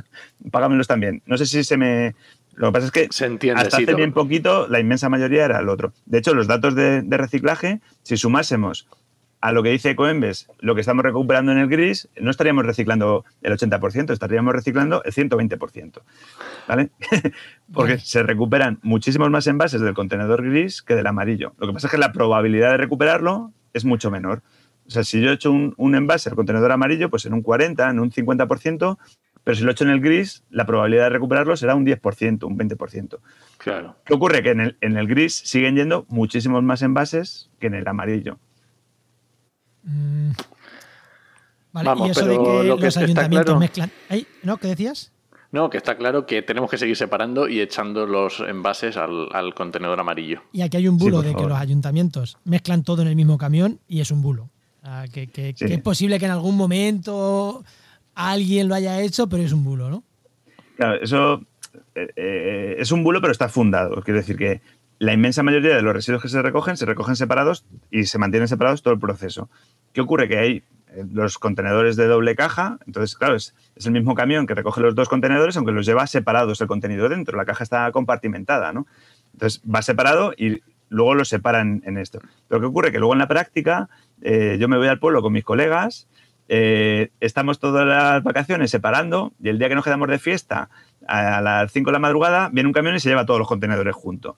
[0.51, 1.21] págamelos también.
[1.25, 2.15] No sé si se me...
[2.53, 3.97] Lo que pasa es que Se entiende, hasta sí, hace todo.
[3.97, 5.93] bien poquito la inmensa mayoría era el otro.
[6.05, 8.87] De hecho, los datos de, de reciclaje, si sumásemos
[9.41, 13.25] a lo que dice Coembes, lo que estamos recuperando en el gris, no estaríamos reciclando
[13.41, 16.01] el 80%, estaríamos reciclando el 120%.
[16.67, 16.91] ¿Vale?
[17.73, 21.53] Porque se recuperan muchísimos más envases del contenedor gris que del amarillo.
[21.57, 24.41] Lo que pasa es que la probabilidad de recuperarlo es mucho menor.
[24.87, 27.41] O sea, si yo he hecho un, un envase al contenedor amarillo, pues en un
[27.41, 28.97] 40, en un 50%,
[29.43, 32.43] pero si lo he hecho en el gris, la probabilidad de recuperarlo será un 10%,
[32.43, 33.19] un 20%.
[33.57, 33.95] Claro.
[34.05, 34.43] ¿Qué ocurre?
[34.43, 38.37] Que en el, en el gris siguen yendo muchísimos más envases que en el amarillo.
[39.83, 40.31] Mm.
[41.73, 43.91] Vale, Vamos, y eso de pero que lo que los ayuntamientos claro- mezclan.
[44.09, 44.57] Ay, ¿No?
[44.57, 45.11] ¿Qué decías?
[45.51, 49.53] No, que está claro que tenemos que seguir separando y echando los envases al, al
[49.53, 50.41] contenedor amarillo.
[50.53, 53.79] Y aquí hay un bulo de que los ayuntamientos mezclan todo en el mismo camión
[53.87, 54.49] y es un bulo.
[55.13, 55.65] Que, que- Sí.
[55.65, 57.63] que es posible que en algún momento
[58.15, 60.03] alguien lo haya hecho, pero es un bulo, ¿no?
[60.77, 61.41] Claro, eso
[61.95, 64.01] eh, eh, es un bulo, pero está fundado.
[64.03, 64.61] Quiero decir que
[64.99, 68.47] la inmensa mayoría de los residuos que se recogen se recogen separados y se mantienen
[68.47, 69.49] separados todo el proceso.
[69.93, 70.27] ¿Qué ocurre?
[70.27, 70.63] Que hay
[71.11, 75.09] los contenedores de doble caja, entonces, claro, es, el mismo camión que recoge los dos
[75.09, 77.37] contenedores, aunque los lleva separados el contenido dentro.
[77.37, 78.87] La caja está compartimentada, ¿no?
[79.33, 82.19] Entonces va separado y luego lo separan en esto.
[82.47, 82.91] Pero ¿qué ocurre?
[82.91, 83.89] Que luego en la práctica
[84.21, 86.07] eh, yo me voy al pueblo con mis colegas,
[86.53, 90.69] eh, estamos todas las vacaciones separando y el día que nos quedamos de fiesta
[91.07, 93.95] a las 5 de la madrugada viene un camión y se lleva todos los contenedores
[93.95, 94.35] juntos.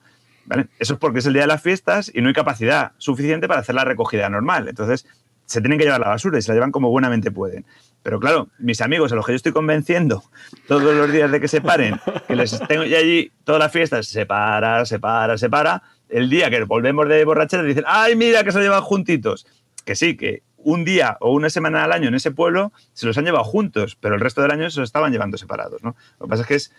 [0.78, 3.60] Eso es porque es el día de las fiestas y no hay capacidad suficiente para
[3.60, 4.68] hacer la recogida normal.
[4.68, 5.06] Entonces
[5.46, 7.64] se tienen que llevar la basura y se la llevan como buenamente pueden.
[8.02, 10.22] Pero claro, mis amigos a los que yo estoy convenciendo
[10.68, 14.26] todos los días de que se paren, que les tengo allí todas las fiestas, se
[14.26, 18.52] para, se para, se para, el día que volvemos de borrachera dicen, ay, mira que
[18.52, 19.46] se lo llevan juntitos.
[19.84, 23.16] Que sí, que un día o una semana al año en ese pueblo se los
[23.18, 25.82] han llevado juntos, pero el resto del año se los estaban llevando separados.
[25.82, 25.96] ¿no?
[26.18, 26.74] Lo que pasa es que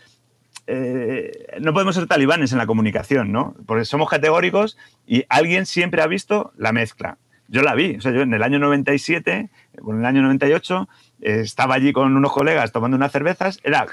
[0.68, 3.56] eh, no podemos ser talibanes en la comunicación, ¿no?
[3.68, 7.18] Porque somos categóricos y alguien siempre ha visto la mezcla.
[7.48, 9.50] Yo la vi, o sea, yo en el año 97,
[9.82, 10.90] o en el año 98,
[11.22, 13.86] eh, estaba allí con unos colegas tomando unas cervezas, era,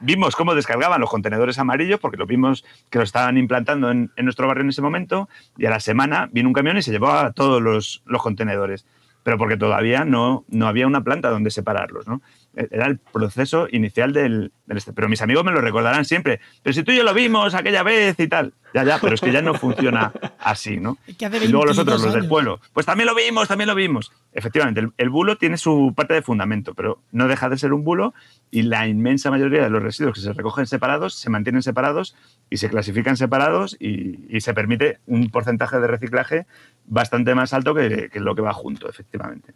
[0.00, 4.46] vimos cómo descargaban los contenedores amarillos, porque lo vimos que lo estaban implantando en, nuestro
[4.46, 7.32] barrio en ese momento, y a la semana vino un camión y se llevó a
[7.32, 8.84] todos los, los contenedores
[9.24, 12.22] pero porque todavía no, no había una planta donde separarlos, ¿no?
[12.70, 14.92] Era el proceso inicial del, del este.
[14.92, 16.40] Pero mis amigos me lo recordarán siempre.
[16.62, 18.52] Pero si tú y yo lo vimos aquella vez y tal.
[18.74, 20.98] Ya, ya, pero es que ya no funciona así, ¿no?
[21.08, 22.60] Y luego los otros, 22 los del pueblo.
[22.72, 24.12] Pues también lo vimos, también lo vimos.
[24.32, 27.82] Efectivamente, el, el bulo tiene su parte de fundamento, pero no deja de ser un
[27.82, 28.12] bulo
[28.50, 32.14] y la inmensa mayoría de los residuos que se recogen separados se mantienen separados
[32.50, 36.46] y se clasifican separados y, y se permite un porcentaje de reciclaje
[36.86, 39.54] bastante más alto que, que lo que va junto, efectivamente.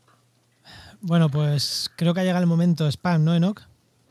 [1.03, 3.61] Bueno, pues creo que ha llegado el momento spam, ¿no, Enoch?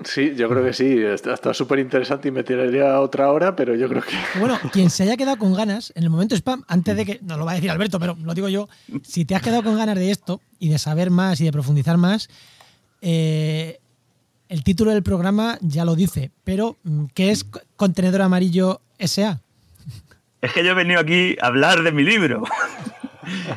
[0.04, 0.98] Sí, yo creo que sí.
[0.98, 4.16] Está súper interesante y me tiraría otra hora, pero yo creo que.
[4.40, 7.38] Bueno, quien se haya quedado con ganas, en el momento spam, antes de que, no
[7.38, 8.68] lo va a decir Alberto, pero lo digo yo,
[9.04, 11.98] si te has quedado con ganas de esto y de saber más y de profundizar
[11.98, 12.30] más,
[13.02, 13.80] eh,
[14.50, 19.40] el título del programa ya lo dice, pero mm, ¿qué es Contenedor Amarillo SA?
[20.42, 22.44] Es que yo he venido aquí a hablar de mi libro.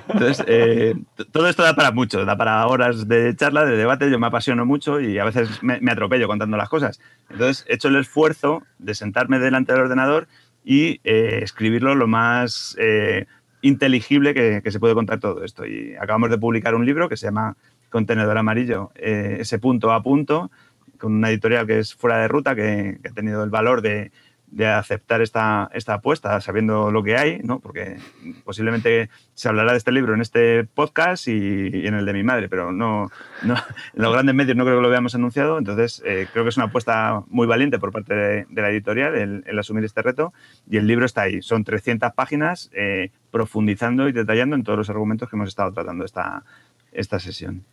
[0.08, 0.94] Entonces, eh,
[1.32, 4.10] todo esto da para mucho, da para horas de charla, de debate.
[4.10, 7.00] Yo me apasiono mucho y a veces me, atropello contando las cosas.
[7.30, 10.28] Entonces, he hecho el esfuerzo de sentarme delante del ordenador
[10.64, 13.26] y eh, escribirlo lo más eh,
[13.62, 15.66] inteligible que, se puede contar todo esto.
[15.66, 17.56] Y acabamos de publicar un libro que se llama
[17.90, 20.50] Contenedor Amarillo, ese punto a punto,
[20.98, 24.10] con una editorial que es fuera de ruta, que ha tenido el valor de,
[24.54, 27.58] de aceptar esta, esta apuesta sabiendo lo que hay, ¿no?
[27.58, 27.96] porque
[28.44, 32.48] posiblemente se hablará de este libro en este podcast y, en el de mi madre,
[32.48, 33.10] pero no,
[33.42, 36.50] no en los grandes medios no creo que lo veamos anunciado, entonces eh, creo que
[36.50, 40.32] es una apuesta muy valiente por parte de, la editorial el, el asumir este reto
[40.70, 44.90] y el libro está ahí, son 300 páginas eh, profundizando y detallando en todos los
[44.90, 46.44] argumentos que hemos estado tratando esta,
[46.92, 47.64] esta sesión.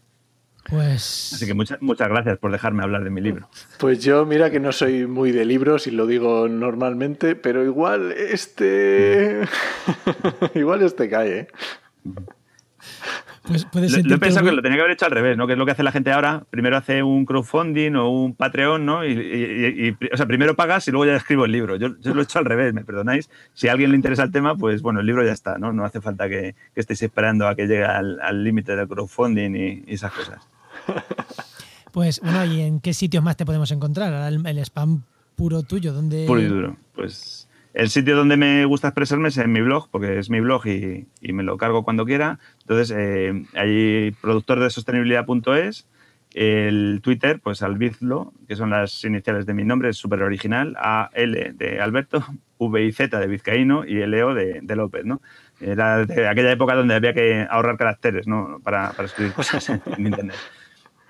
[0.70, 1.32] Pues.
[1.34, 3.50] Así que muchas, muchas gracias por dejarme hablar de mi libro.
[3.80, 8.12] Pues yo, mira que no soy muy de libros y lo digo normalmente, pero igual
[8.12, 9.42] este.
[10.56, 11.48] igual este cae, ¿eh?
[13.44, 15.48] Pues puede Lo, he pensado que lo tenía que haber hecho al revés, ¿no?
[15.48, 16.44] Que es lo que hace la gente ahora.
[16.52, 19.04] Primero hace un crowdfunding o un Patreon, ¿no?
[19.04, 21.76] Y, y- y- o sea, primero pagas y luego ya escribo el libro.
[21.76, 23.30] Yo, yo lo he hecho al revés, me perdonáis.
[23.54, 25.74] Si a alguien le interesa el tema, pues bueno, el libro ya está, ¿no?
[25.74, 29.56] No hace falta que, que estéis esperando a que llegue al al límite del crowdfunding
[29.56, 30.48] y, y esas cosas.
[31.92, 34.32] Pues bueno, ¿y en qué sitios más te podemos encontrar?
[34.32, 35.04] El, spam
[35.36, 36.26] puro tuyo, ¿dónde.
[36.26, 36.78] Puro y duro.
[36.94, 40.66] Pues el sitio donde me gusta expresarme es en mi blog, porque es mi blog
[40.68, 42.40] y, me lo cargo cuando quiera.
[42.62, 45.88] Entonces, eh, hay productor de sostenibilidad.es,
[46.34, 51.58] el Twitter, pues Albizlo, que son las iniciales de mi nombre, es súper original, AL
[51.58, 52.24] de Alberto,
[52.58, 55.22] V y Z de Vizcaíno y LO de, de López, ¿no?
[55.60, 58.62] Era de aquella época donde había que ahorrar caracteres, ¿no?
[58.64, 60.38] Para, para escribir cosas en Internet.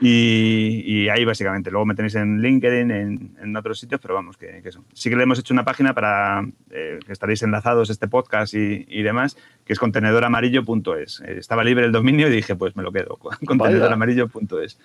[0.01, 1.69] Y, y ahí básicamente.
[1.69, 4.83] Luego me tenéis en LinkedIn, en, en otros sitios, pero vamos, que, que eso.
[4.93, 8.85] Sí que le hemos hecho una página para eh, que estaréis enlazados este podcast y,
[8.89, 11.21] y demás, que es contenedoramarillo.es.
[11.25, 14.79] Eh, estaba libre el dominio y dije, pues me lo quedo, contenedoramarillo.es.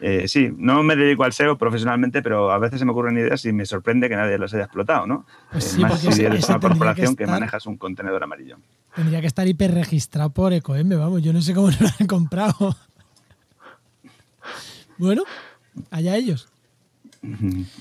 [0.00, 3.44] Eh, sí, no me dedico al SEO profesionalmente, pero a veces se me ocurren ideas
[3.44, 5.24] y me sorprende que nadie las haya explotado, ¿no?
[5.52, 8.56] Pues sí, más si eres una que corporación que, manejas un contenedor amarillo.
[8.94, 11.22] Tendría que estar hiperregistrado por EcoM, vamos.
[11.22, 12.76] Yo no sé cómo no lo han comprado.
[14.98, 15.22] Bueno,
[15.90, 16.48] allá ellos.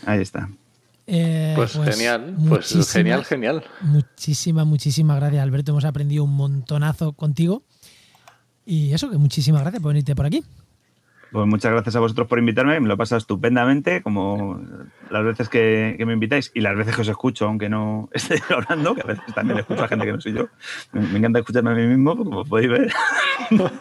[0.05, 0.49] Ahí está.
[1.05, 3.64] Eh, Pues, genial, pues genial, genial.
[3.82, 5.72] Muchísimas, muchísimas gracias, Alberto.
[5.72, 7.64] Hemos aprendido un montonazo contigo.
[8.66, 10.43] Y eso, que muchísimas gracias por venirte por aquí.
[11.34, 14.61] Pues muchas gracias a vosotros por invitarme, me lo he pasado estupendamente, como
[15.09, 18.93] las veces que, me invitáis y las veces que os escucho, aunque no esté hablando,
[18.93, 20.47] que a veces también escucho a gente que no soy yo.
[20.91, 22.93] Me, encanta escucharme a mí mismo, como podéis ver.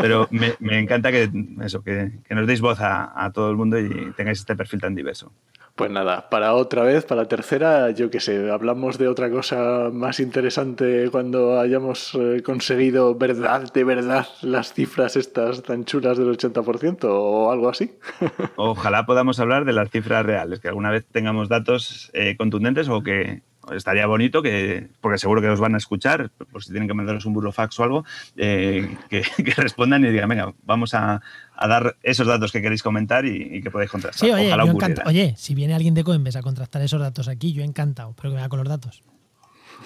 [0.00, 1.30] Pero me, encanta que,
[1.62, 5.32] eso, que, nos deis voz a todo el mundo y tengáis este perfil tan diverso.
[5.78, 9.90] Pues nada, para otra vez, para la tercera, yo qué sé, hablamos de otra cosa
[9.92, 16.36] más interesante cuando hayamos eh, conseguido verdad, de verdad, las cifras estas tan chulas del
[16.36, 17.92] 80% o algo así.
[18.56, 23.00] Ojalá podamos hablar de las cifras reales, que alguna vez tengamos datos eh, contundentes o
[23.04, 23.42] que
[23.74, 27.24] estaría bonito que, porque seguro que os van a escuchar, por si tienen que mandaros
[27.26, 28.04] un burofax o algo,
[28.36, 31.20] eh, que, que respondan y digan, venga, vamos a,
[31.56, 34.28] a dar esos datos que queréis comentar y, y que podéis contrastar.
[34.28, 34.94] Sí, oye, Ojalá yo ocurriera.
[34.94, 38.30] encanta- oye, si viene alguien de Coinbase a contrastar esos datos aquí, yo encantado, pero
[38.30, 39.02] que venga con los datos.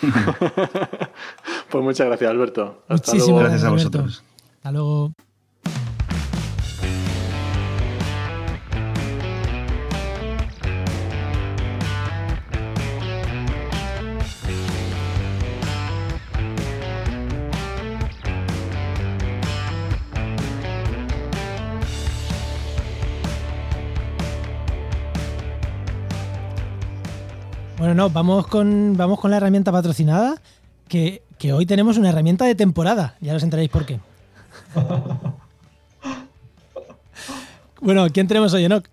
[1.71, 2.85] Pues muchas gracias, Alberto.
[2.89, 3.39] Hasta Muchísimas luego.
[3.41, 3.91] Gracias a Alberto.
[4.03, 4.25] vosotros.
[4.57, 5.13] Hasta luego.
[27.93, 30.41] Bueno, no, vamos con, vamos con la herramienta patrocinada,
[30.89, 33.17] que, que hoy tenemos una herramienta de temporada.
[33.21, 34.01] Ya os enteréis por qué.
[37.83, 38.87] bueno, ¿quién tenemos hoy, Enoch?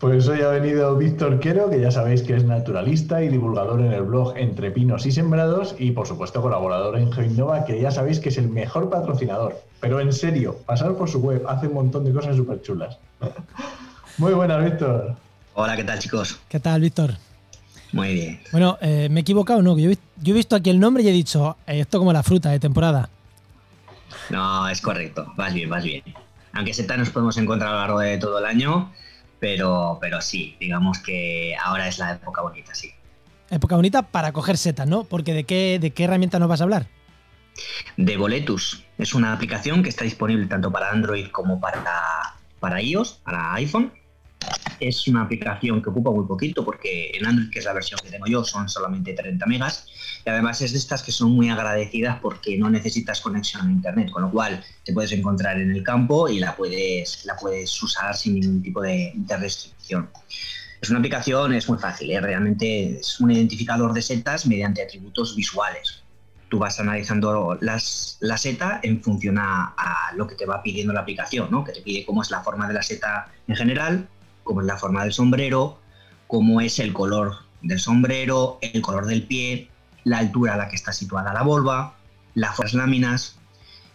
[0.00, 3.92] Pues hoy ha venido Víctor Quero, que ya sabéis que es naturalista y divulgador en
[3.92, 8.18] el blog Entre Pinos y Sembrados, y por supuesto colaborador en GeoInnova, que ya sabéis
[8.18, 9.56] que es el mejor patrocinador.
[9.78, 12.98] Pero en serio, pasar por su web, hace un montón de cosas súper chulas.
[14.18, 15.14] Muy buenas, Víctor.
[15.54, 16.40] Hola, ¿qué tal chicos?
[16.48, 17.12] ¿Qué tal, Víctor?
[17.92, 18.40] Muy bien.
[18.52, 19.78] Bueno, eh, me he equivocado, ¿no?
[19.78, 22.12] Yo, he vi- yo he visto aquí el nombre y he dicho, eh, esto como
[22.12, 23.08] la fruta de temporada.
[24.30, 26.02] No, es correcto, vas bien, vas bien.
[26.54, 28.92] Aunque setas nos podemos encontrar a lo largo de todo el año,
[29.40, 32.90] pero, pero sí, digamos que ahora es la época bonita, sí.
[33.50, 35.04] Época bonita para coger setas, ¿no?
[35.04, 36.86] Porque ¿de qué, ¿de qué herramienta nos vas a hablar?
[37.98, 41.82] De Boletus es una aplicación que está disponible tanto para Android como para,
[42.60, 43.92] para iOS, para iPhone.
[44.80, 48.10] Es una aplicación que ocupa muy poquito porque en Android, que es la versión que
[48.10, 49.86] tengo yo, son solamente 30 megas.
[50.24, 54.10] Y además es de estas que son muy agradecidas porque no necesitas conexión a Internet,
[54.10, 58.16] con lo cual te puedes encontrar en el campo y la puedes, la puedes usar
[58.16, 60.10] sin ningún tipo de, de restricción.
[60.80, 62.20] Es una aplicación, es muy fácil, ¿eh?
[62.20, 66.02] realmente es un identificador de setas mediante atributos visuales
[66.52, 70.92] tú vas analizando las, la seta en función a, a, lo que te va pidiendo
[70.92, 71.64] la aplicación, ¿no?
[71.64, 74.06] que te pide cómo es la forma de la seta en general,
[74.44, 75.78] cómo es la forma del sombrero,
[76.26, 79.68] cómo es el color del sombrero, el color del pie,
[80.04, 81.94] la altura a la que está situada la volva,
[82.34, 83.38] las láminas,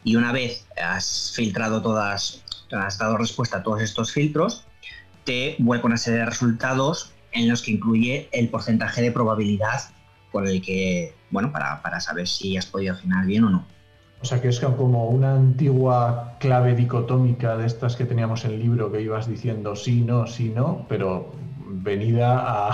[0.03, 4.63] y una vez has filtrado todas, has dado respuesta a todos estos filtros,
[5.25, 9.89] te vuelve una serie de resultados en los que incluye el porcentaje de probabilidad
[10.31, 13.65] por el que, bueno, para, para saber si has podido afinar bien o no.
[14.21, 18.59] O sea que es como una antigua clave dicotómica de estas que teníamos en el
[18.59, 21.33] libro que ibas diciendo sí, no, sí, no, pero
[21.69, 22.69] venida a,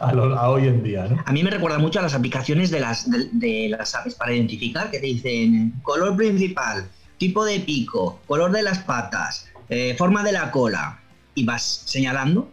[0.00, 1.06] a, hoy en día.
[1.08, 1.22] ¿no?
[1.24, 4.90] A mí me recuerda mucho a las aplicaciones de las, de, las aves para identificar
[4.90, 6.88] que te dicen color principal,
[7.18, 11.00] tipo de pico, color de las patas, eh, forma de la cola
[11.34, 12.50] y vas señalando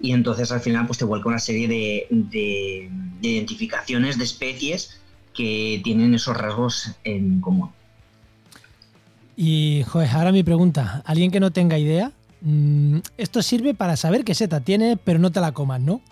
[0.00, 2.90] y entonces al final pues te vuelca una serie de, de
[3.28, 4.99] identificaciones de especies
[5.40, 7.70] que tienen esos rasgos en común.
[9.36, 12.12] Y, joder, ahora mi pregunta, alguien que no tenga idea,
[12.42, 16.02] mm, esto sirve para saber qué seta tiene, pero no te la comas, ¿no?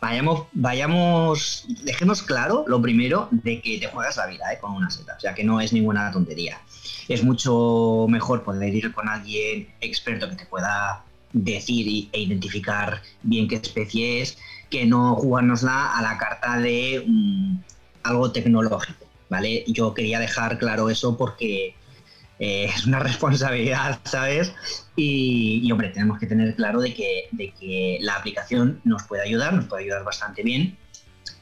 [0.00, 4.58] Vayamos, vayamos, dejemos claro lo primero de que te juegas la vida ¿eh?
[4.60, 6.60] con una seta, o sea que no es ninguna tontería.
[7.08, 13.48] Es mucho mejor poder ir con alguien experto que te pueda decir e identificar bien
[13.48, 14.38] qué especie es,
[14.70, 17.71] que no jugárnosla a la carta de mm,
[18.02, 19.64] algo tecnológico, ¿vale?
[19.66, 21.74] Yo quería dejar claro eso porque
[22.38, 24.52] eh, es una responsabilidad, ¿sabes?
[24.96, 29.54] Y, hombre, tenemos que tener claro de que, de que la aplicación nos puede ayudar,
[29.54, 30.76] nos puede ayudar bastante bien,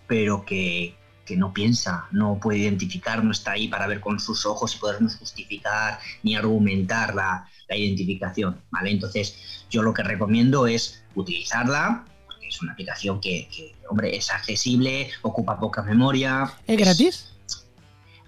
[0.07, 0.97] pero que,
[1.37, 5.15] no piensa, no puede identificar, no está ahí para ver con sus ojos y podernos
[5.15, 8.91] justificar ni argumentar la, identificación, ¿vale?
[8.91, 13.49] Entonces, yo lo que recomiendo es utilizarla, porque es una aplicación que,
[13.91, 16.53] hombre, es accesible, ocupa poca memoria.
[16.67, 17.27] ¿Es gratis?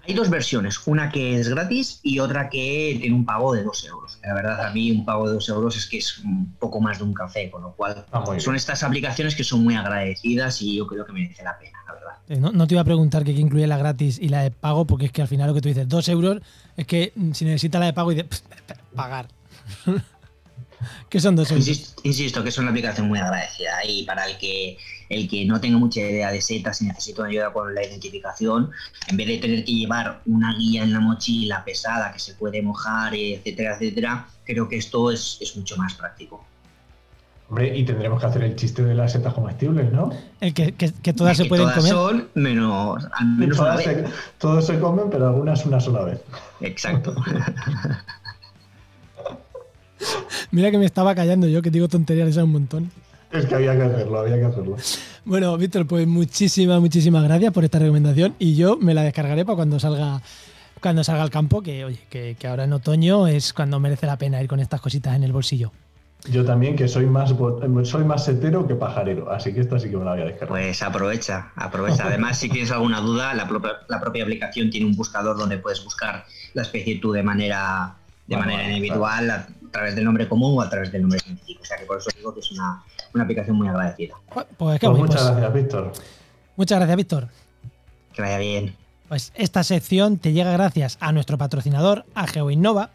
[0.05, 3.85] Hay dos versiones, una que es gratis y otra que tiene un pago de 2
[3.85, 4.19] euros.
[4.21, 6.97] La verdad, a mí un pago de 2 euros es que es un poco más
[6.97, 10.75] de un café, con lo cual ah, son estas aplicaciones que son muy agradecidas y
[10.75, 12.13] yo creo que merece la pena, la verdad.
[12.27, 15.05] Eh, no, te iba a preguntar qué incluye la gratis y la de pago, porque
[15.05, 16.41] es que al final lo que tú dices, 2 euros,
[16.75, 18.27] es que mm, si necesitas la de pago y de
[18.93, 19.29] pagar.
[21.09, 21.95] ¿Qué son dos euros?
[22.03, 24.77] Insisto, que es una aplicación muy agradecida y para el que
[25.13, 28.71] el que no tenga mucha idea de setas y necesita ayuda con la identificación,
[29.07, 32.61] en vez de tener que llevar una guía en la mochila pesada que se puede
[32.61, 36.45] mojar, etcétera, etcétera, creo que esto es, mucho más práctico.
[37.49, 40.11] Hombre, y tendremos que hacer el chiste de las setas comestibles, ¿no?
[40.39, 40.71] El que,
[41.13, 41.91] todas se pueden comer.
[41.91, 43.05] Son menos,
[43.37, 44.05] menos todas, se,
[44.39, 46.21] todos se comen, pero algunas una sola vez.
[46.61, 47.13] Exacto.
[50.51, 52.91] Mira que me estaba callando yo, que digo tonterías un montón.
[53.33, 54.77] Es que había que hacerlo, había que hacerlo.
[55.25, 59.55] Bueno, Víctor, pues muchísimas, muchísimas gracias por esta recomendación y yo me la descargaré para
[59.55, 60.21] cuando salga
[60.79, 64.41] cuando salga al campo, que oye, que, ahora en otoño es cuando merece la pena
[64.41, 65.71] ir con estas cositas en el bolsillo.
[66.29, 67.33] Yo también, que soy más
[67.83, 70.49] soy más setero que pajarero, así que esta sí que me la voy a descargar.
[70.49, 72.05] Pues aprovecha, aprovecha.
[72.05, 75.83] Además, si tienes alguna duda, la propia, la propia aplicación tiene un buscador donde puedes
[75.83, 77.95] buscar la especie tú de manera
[78.27, 81.61] de manera individual, a, través del nombre común o a través del nombre científico.
[81.63, 82.83] O sea que por eso digo que es una,
[83.21, 84.15] aplicación muy agradecida.
[84.33, 85.31] Pues, pues, muchas pues.
[85.31, 85.91] gracias, Víctor.
[86.55, 87.27] Muchas gracias, Víctor.
[88.13, 88.75] Que vaya bien.
[89.07, 92.89] Pues esta sección te llega gracias a nuestro patrocinador, a GeoInnova.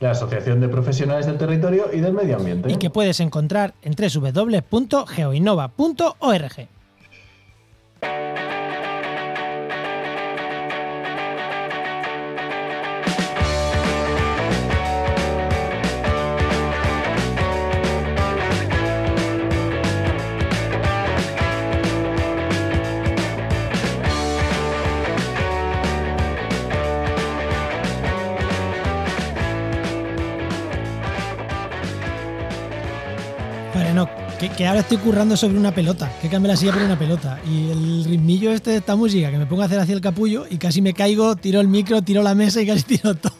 [0.00, 2.70] La Asociación de Profesionales del Territorio y del Medio Ambiente.
[2.72, 6.68] Y que puedes encontrar en www.geoinnova.org.
[34.38, 37.40] que, ahora estoy currando sobre una pelota, que cambie la silla por una pelota.
[37.44, 40.46] Y el ritmillo este de esta música, que me pongo a hacer hacia el capullo
[40.48, 43.34] y casi me caigo, tiro el micro, tiro la mesa y casi tiro todo.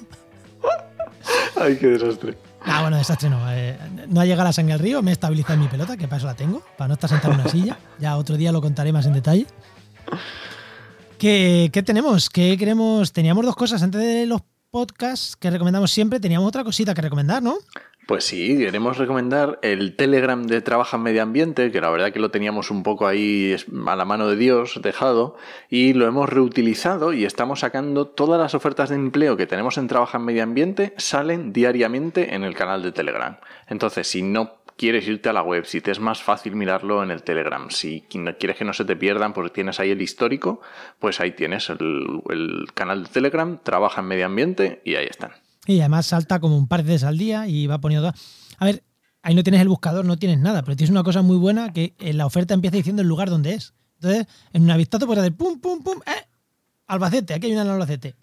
[1.57, 2.36] Ay, qué desastre.
[2.62, 3.40] Ah, bueno, desastre no.
[3.53, 3.78] Eh,
[4.09, 6.18] no ha llegado la sangre al río, me he estabilizado en mi pelota, que para
[6.18, 7.78] eso la tengo, para no estar sentado en una silla.
[7.99, 9.46] Ya otro día lo contaré más en detalle.
[11.18, 12.28] ¿Qué, qué tenemos?
[12.28, 13.12] ¿Qué queremos?
[13.12, 14.40] Teníamos dos cosas antes de los
[14.70, 16.18] podcasts que recomendamos siempre.
[16.18, 17.57] Teníamos otra cosita que recomendar, ¿no?
[18.09, 22.20] Pues sí, queremos recomendar el Telegram de Trabaja en Medio Ambiente, que la verdad que
[22.20, 23.54] lo teníamos un poco ahí
[23.86, 25.36] a la mano de Dios dejado,
[25.68, 29.88] y lo hemos reutilizado y estamos sacando todas las ofertas de empleo que tenemos en
[29.88, 33.36] Trabaja en Medio Ambiente, salen diariamente en el canal de Telegram.
[33.66, 37.11] Entonces, si no quieres irte a la web, si te es más fácil mirarlo en
[37.11, 40.62] el Telegram, si quieres que no se te pierdan porque tienes ahí el histórico,
[40.98, 45.32] pues ahí tienes el, el canal de Telegram, Trabaja en Medio Ambiente y ahí están.
[45.68, 48.12] Y además salta como un par de veces al día y va poniendo...
[48.56, 48.82] A ver,
[49.22, 51.94] ahí no tienes el buscador, no tienes nada, pero tienes una cosa muy buena que
[51.98, 53.74] en la oferta empieza diciendo el lugar donde es.
[54.00, 56.26] Entonces, en un vistazo puedes hacer pum, pum, pum, eh,
[56.86, 58.16] Albacete, aquí hay una en Albacete.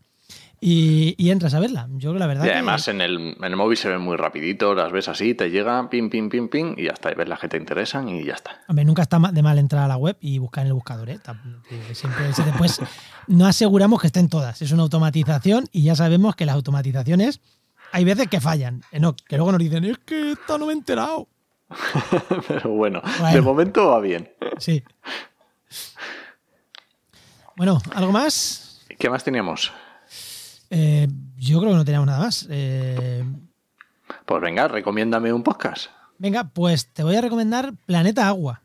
[0.61, 1.87] Y, y entras a verla.
[1.91, 4.73] Yo la verdad Y que- además en el, en el móvil se ve muy rapidito,
[4.75, 7.39] las ves así, te llega, pim, pim, pim, pim, y ya está, y ves las
[7.39, 8.61] que te interesan y ya está.
[8.67, 11.19] Hombre, nunca está de mal entrar a la web y buscar en el buscador, ¿eh?
[11.93, 12.81] Siempre, después
[13.27, 14.61] no aseguramos que estén todas.
[14.61, 17.41] Es una automatización y ya sabemos que las automatizaciones
[17.91, 18.81] hay veces que fallan.
[18.91, 21.27] Eh, no, que luego nos dicen, es que esta no me he enterado.
[22.47, 23.35] Pero bueno, Bueno.
[23.35, 24.29] de momento va bien.
[24.59, 24.83] Sí.
[27.57, 28.81] Bueno, ¿algo más?
[28.99, 29.71] ¿Qué más teníamos?
[30.77, 31.07] Eh,
[31.37, 32.47] yo creo que no teníamos nada más.
[32.49, 33.23] Eh,
[34.25, 35.87] Pues venga, recomiéndame un podcast.
[36.17, 38.61] venga, pues te voy a recomendar Planeta Agua.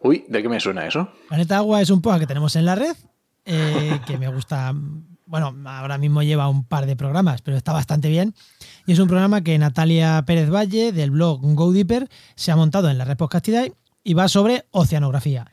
[0.00, 1.08] Uy, ¿de qué me suena eso?
[1.28, 2.96] Planeta Agua es un podcast que tenemos en la red,
[3.44, 4.72] eh, que me gusta,
[5.26, 8.34] bueno, ahora mismo lleva un par de programas, pero está bastante bien.
[8.86, 12.90] Y es un programa que Natalia Pérez Valle, del blog Go Deeper, se ha montado
[12.90, 13.72] en la red Podcastidae
[14.02, 15.50] y va sobre oceanografía.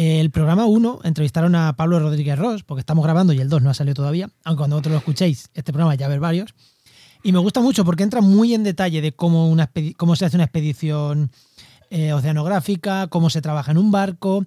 [0.00, 3.70] El programa 1 entrevistaron a Pablo Rodríguez Ross, porque estamos grabando y el 2 no
[3.70, 6.54] ha salido todavía, aunque cuando vosotros lo escuchéis, este programa ya haber varios.
[7.24, 10.36] Y me gusta mucho porque entra muy en detalle de cómo, una cómo se hace
[10.36, 11.32] una expedición
[11.90, 14.44] eh, oceanográfica, cómo se trabaja en un barco.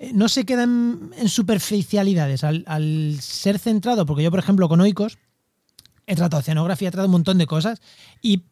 [0.00, 4.80] Eh, no se queda en, superficialidades al, al ser centrado, porque yo, por ejemplo, con
[4.80, 5.16] Oikos
[6.08, 7.80] he tratado oceanografía, he tratado un montón de cosas
[8.20, 8.42] y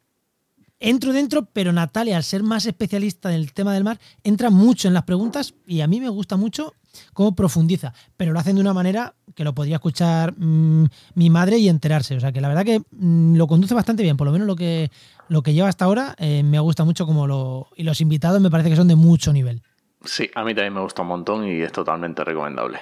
[0.80, 4.88] entro dentro, pero Natalia, al ser más especialista en el tema del mar, entra mucho
[4.88, 6.74] en las preguntas y a mí me gusta mucho
[7.12, 11.58] cómo profundiza, pero lo hacen de una manera que lo podría escuchar mm, mi madre
[11.58, 12.16] y enterarse.
[12.16, 14.56] O sea que la verdad que mm, lo conduce bastante bien, por lo menos lo
[14.56, 14.90] que,
[15.28, 17.68] lo que lleva hasta ahora eh, me gusta mucho como lo...
[17.76, 19.62] Y los invitados me parece que son de mucho nivel.
[20.04, 22.80] Sí, a mí también me gusta un montón y es totalmente recomendable.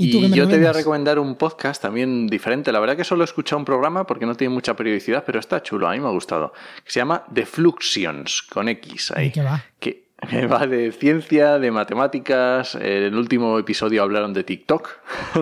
[0.00, 2.72] ¿Y yo te voy a recomendar un podcast también diferente.
[2.72, 5.62] La verdad que solo he escuchado un programa porque no tiene mucha periodicidad, pero está
[5.62, 6.52] chulo, a mí me ha gustado.
[6.84, 9.26] Que se llama The Fluxions, con X ahí.
[9.26, 9.62] ¿Y qué va?
[9.78, 12.74] Que, que va de ciencia, de matemáticas.
[12.76, 14.88] En el último episodio hablaron de TikTok,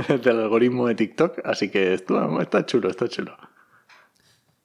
[0.23, 1.39] del algoritmo de TikTok.
[1.45, 3.37] Así que esto, está chulo, está chulo.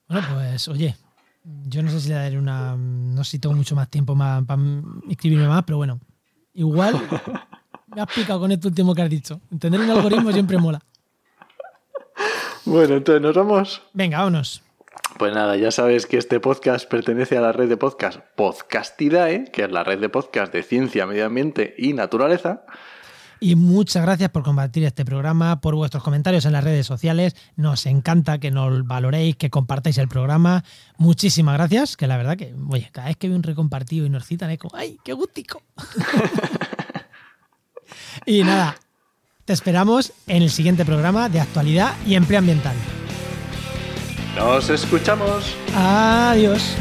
[0.07, 0.95] Bueno, pues oye,
[1.43, 2.75] yo no sé si le daré una.
[2.77, 4.61] No sé si tengo mucho más tiempo más, para
[5.07, 5.99] inscribirme más, pero bueno,
[6.53, 6.95] igual
[7.95, 9.41] me has picado con esto último que has dicho.
[9.51, 10.81] Entender un algoritmo siempre mola.
[12.65, 13.81] Bueno, entonces nos vamos.
[13.93, 14.63] Venga, vámonos.
[15.17, 19.63] Pues nada, ya sabes que este podcast pertenece a la red de podcast Podcastidae, que
[19.63, 22.63] es la red de podcast de ciencia, medio ambiente y naturaleza.
[23.39, 27.35] Y muchas gracias por compartir este programa, por vuestros comentarios en las redes sociales.
[27.57, 30.63] Nos encanta que nos valoréis, que compartáis el programa.
[30.97, 34.25] Muchísimas gracias, que la verdad que, oye, cada vez que veo un recompartido y nos
[34.25, 35.61] citan es como, ¡ay, qué gustico!
[38.25, 38.77] y nada,
[39.45, 42.75] te esperamos en el siguiente programa de actualidad y empleo ambiental.
[44.35, 45.55] Nos escuchamos.
[45.75, 46.75] Adiós.